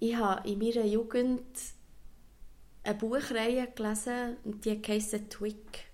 ich 0.00 0.16
habe 0.16 0.48
in 0.48 0.58
meiner 0.58 0.84
Jugend 0.84 1.46
eine 2.82 2.96
Buchreihe 2.96 3.68
gelesen, 3.76 4.38
die 4.44 4.82
heisst 4.84 5.30
Twig. 5.30 5.84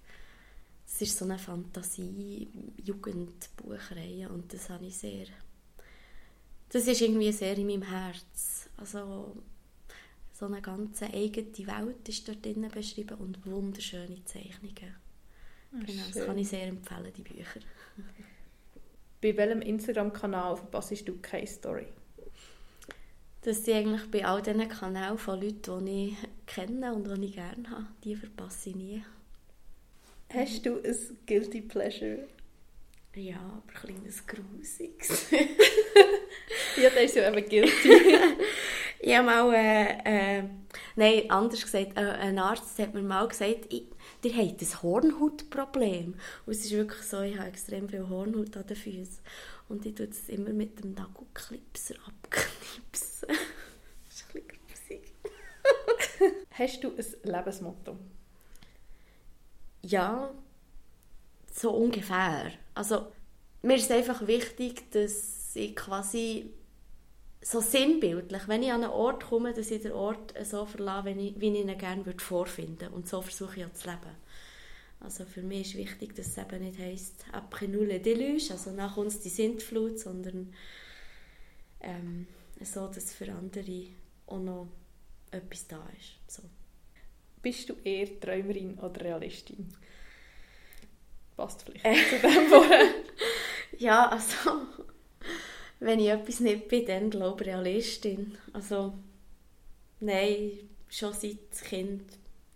Das 0.86 1.02
ist 1.02 1.18
so 1.18 1.26
eine 1.26 1.38
Fantasie-Jugendbuchreihe 1.38 4.30
und 4.30 4.54
das 4.54 4.70
habe 4.70 4.86
ich 4.86 4.96
sehr... 4.96 5.26
Das 6.74 6.88
ist 6.88 7.00
irgendwie 7.02 7.30
sehr 7.30 7.56
in 7.56 7.68
meinem 7.68 7.82
Herz. 7.82 8.68
Also 8.76 9.36
so 10.32 10.46
eine 10.46 10.60
ganz 10.60 11.00
eigene 11.02 11.46
Welt 11.56 12.08
ist 12.08 12.26
dort 12.26 12.44
drin 12.44 12.68
beschrieben 12.68 13.16
und 13.18 13.46
wunderschöne 13.46 14.24
Zeichnungen. 14.24 14.96
Oh, 15.72 15.84
genau, 15.86 16.02
das 16.12 16.26
kann 16.26 16.36
ich 16.36 16.48
sehr 16.48 16.66
empfehlen, 16.66 17.12
die 17.16 17.22
Bücher. 17.22 17.60
Bei 19.22 19.36
welchem 19.36 19.62
Instagram-Kanal 19.62 20.56
verpasst 20.56 21.06
du 21.06 21.16
keine 21.22 21.46
Story? 21.46 21.86
Das 23.42 23.64
sind 23.64 23.76
eigentlich 23.76 24.10
bei 24.10 24.24
all 24.24 24.42
diesen 24.42 24.68
Kanälen 24.68 25.16
von 25.16 25.40
Leuten, 25.40 25.86
die 25.86 26.08
ich 26.08 26.16
kenne 26.46 26.92
und 26.92 27.06
die 27.06 27.26
ich 27.26 27.34
gerne 27.34 27.70
habe. 27.70 27.86
Die 28.02 28.16
verpasse 28.16 28.70
ich 28.70 28.76
nie. 28.76 29.04
Hast 30.28 30.66
du 30.66 30.82
ein 30.82 31.18
Guilty 31.24 31.60
Pleasure? 31.60 32.26
Ja, 33.16 33.36
aber 33.36 33.62
ein 33.68 33.74
kleines 33.74 34.26
Grusiges. 34.26 35.30
ja, 36.76 36.90
das 36.90 37.04
ist 37.04 37.14
ja 37.14 37.30
eben 37.30 37.48
guilty. 37.48 38.18
ich 39.00 39.16
habe 39.16 39.26
mal, 39.26 39.54
äh, 39.54 40.38
äh, 40.38 40.44
nein, 40.96 41.30
anders 41.30 41.62
gesagt, 41.62 41.96
äh, 41.96 42.00
ein 42.00 42.40
Arzt 42.40 42.76
hat 42.80 42.92
mir 42.92 43.02
mal 43.02 43.28
gesagt, 43.28 43.72
ich, 43.72 43.84
ihr 44.24 44.36
habt 44.36 44.60
ein 44.60 44.82
Hornhautproblem. 44.82 46.14
Und 46.44 46.52
es 46.52 46.64
ist 46.64 46.72
wirklich 46.72 47.02
so, 47.02 47.20
ich 47.20 47.38
habe 47.38 47.48
extrem 47.48 47.88
viel 47.88 48.08
Hornhaut 48.08 48.56
an 48.56 48.66
den 48.66 48.76
Füßen. 48.76 49.20
Und 49.68 49.86
ich 49.86 49.94
tue 49.94 50.06
es 50.06 50.28
immer 50.28 50.50
mit 50.50 50.82
dem 50.82 50.94
Nagelklipser 50.94 51.94
abknipsen. 52.06 53.28
das 53.28 54.18
ist 54.18 54.24
ein 54.34 54.42
bisschen 54.42 54.48
grusig. 54.48 55.12
Hast 56.50 56.82
du 56.82 56.88
ein 56.96 57.32
Lebensmotto? 57.32 57.96
Ja, 59.82 60.34
so 61.52 61.70
ungefähr. 61.70 62.50
Also, 62.74 63.06
mir 63.62 63.76
ist 63.76 63.90
einfach 63.90 64.26
wichtig, 64.26 64.90
dass 64.90 65.54
ich 65.54 65.74
quasi 65.76 66.50
so 67.40 67.60
sinnbildlich, 67.60 68.48
wenn 68.48 68.62
ich 68.62 68.72
an 68.72 68.82
einen 68.82 68.92
Ort 68.92 69.24
komme, 69.24 69.52
dass 69.52 69.70
ich 69.70 69.82
den 69.82 69.92
Ort 69.92 70.34
so 70.44 70.64
verlasse, 70.64 71.14
wie 71.14 71.28
ich, 71.28 71.42
ihn 71.42 71.78
gerne 71.78 72.06
würde 72.06 72.90
Und 72.90 73.08
so 73.08 73.20
versuche 73.20 73.60
ich 73.60 73.66
auch 73.66 73.72
zu 73.72 73.88
leben. 73.88 74.16
Also 75.00 75.26
für 75.26 75.42
mich 75.42 75.74
ist 75.74 75.76
wichtig, 75.76 76.14
dass 76.14 76.28
es 76.28 76.38
eben 76.38 76.64
nicht 76.64 76.78
heisst 76.78 77.26
«après 77.32 77.68
nous 77.68 77.86
le 77.86 78.00
déluge», 78.00 78.50
also 78.50 78.70
nach 78.70 78.96
uns 78.96 79.20
die 79.20 79.28
Sintflut, 79.28 79.98
sondern 79.98 80.54
ähm, 81.80 82.26
so, 82.62 82.86
dass 82.86 83.12
für 83.12 83.30
andere 83.30 83.86
auch 84.26 84.40
noch 84.40 84.68
etwas 85.30 85.66
da 85.66 85.86
ist. 85.98 86.32
So. 86.32 86.42
Bist 87.42 87.68
du 87.68 87.74
eher 87.84 88.18
Träumerin 88.18 88.78
oder 88.78 89.02
Realistin? 89.02 89.68
Passt 91.36 91.62
vielleicht 91.62 91.84
äh. 91.84 91.94
zu 91.94 92.26
dem 92.26 92.46
vorher. 92.48 92.84
ja, 93.78 94.08
also 94.08 94.62
wenn 95.80 96.00
ich 96.00 96.08
etwas 96.08 96.40
nicht 96.40 96.68
bin, 96.68 96.86
dann 96.86 97.10
glaube 97.10 97.42
ich 97.42 97.48
Realistin. 97.50 98.38
Also, 98.52 98.94
nein, 100.00 100.52
schon 100.88 101.12
seit 101.12 101.50
Kind 101.64 102.04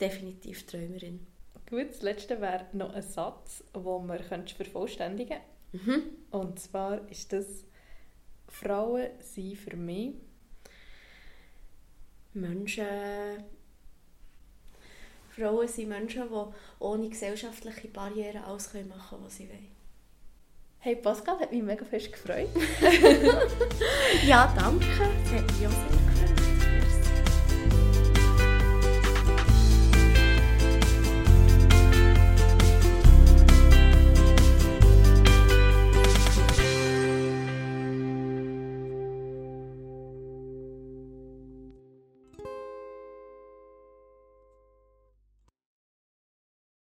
definitiv 0.01 0.67
Träumerin. 0.67 1.27
Gut, 1.69 1.91
das 1.91 2.03
letzte 2.03 2.41
wäre 2.41 2.67
noch 2.73 2.95
ein 2.95 3.03
Satz, 3.03 3.63
den 3.75 4.07
man 4.07 4.19
vervollständigen 4.23 5.39
könnte. 5.73 5.91
Mhm. 5.91 6.03
Und 6.31 6.59
zwar 6.59 7.07
ist 7.11 7.33
das 7.33 7.65
Frauen 8.49 9.09
sind 9.21 9.59
für 9.59 9.77
mich 9.77 10.15
Menschen 12.33 12.87
Frauen 15.39 15.69
sind 15.69 15.89
Menschen, 15.89 16.25
die 16.29 16.85
ohne 16.85 17.09
gesellschaftliche 17.09 17.89
Barrieren 17.89 18.43
alles 18.45 18.73
machen 18.75 18.91
können, 19.09 19.25
was 19.25 19.37
sie 19.37 19.49
wollen. 19.49 19.69
Hey 20.81 20.97
Pascal, 20.97 21.39
hat 21.41 21.53
mich 21.53 21.63
mega 21.63 21.85
fest 21.85 22.13
gefreut. 22.13 22.49
ja, 24.27 24.53
danke. 24.57 24.87
Das 24.87 25.33
hat 25.33 25.59
mich 25.59 25.67
auch 25.67 25.71
sehr 25.71 26.08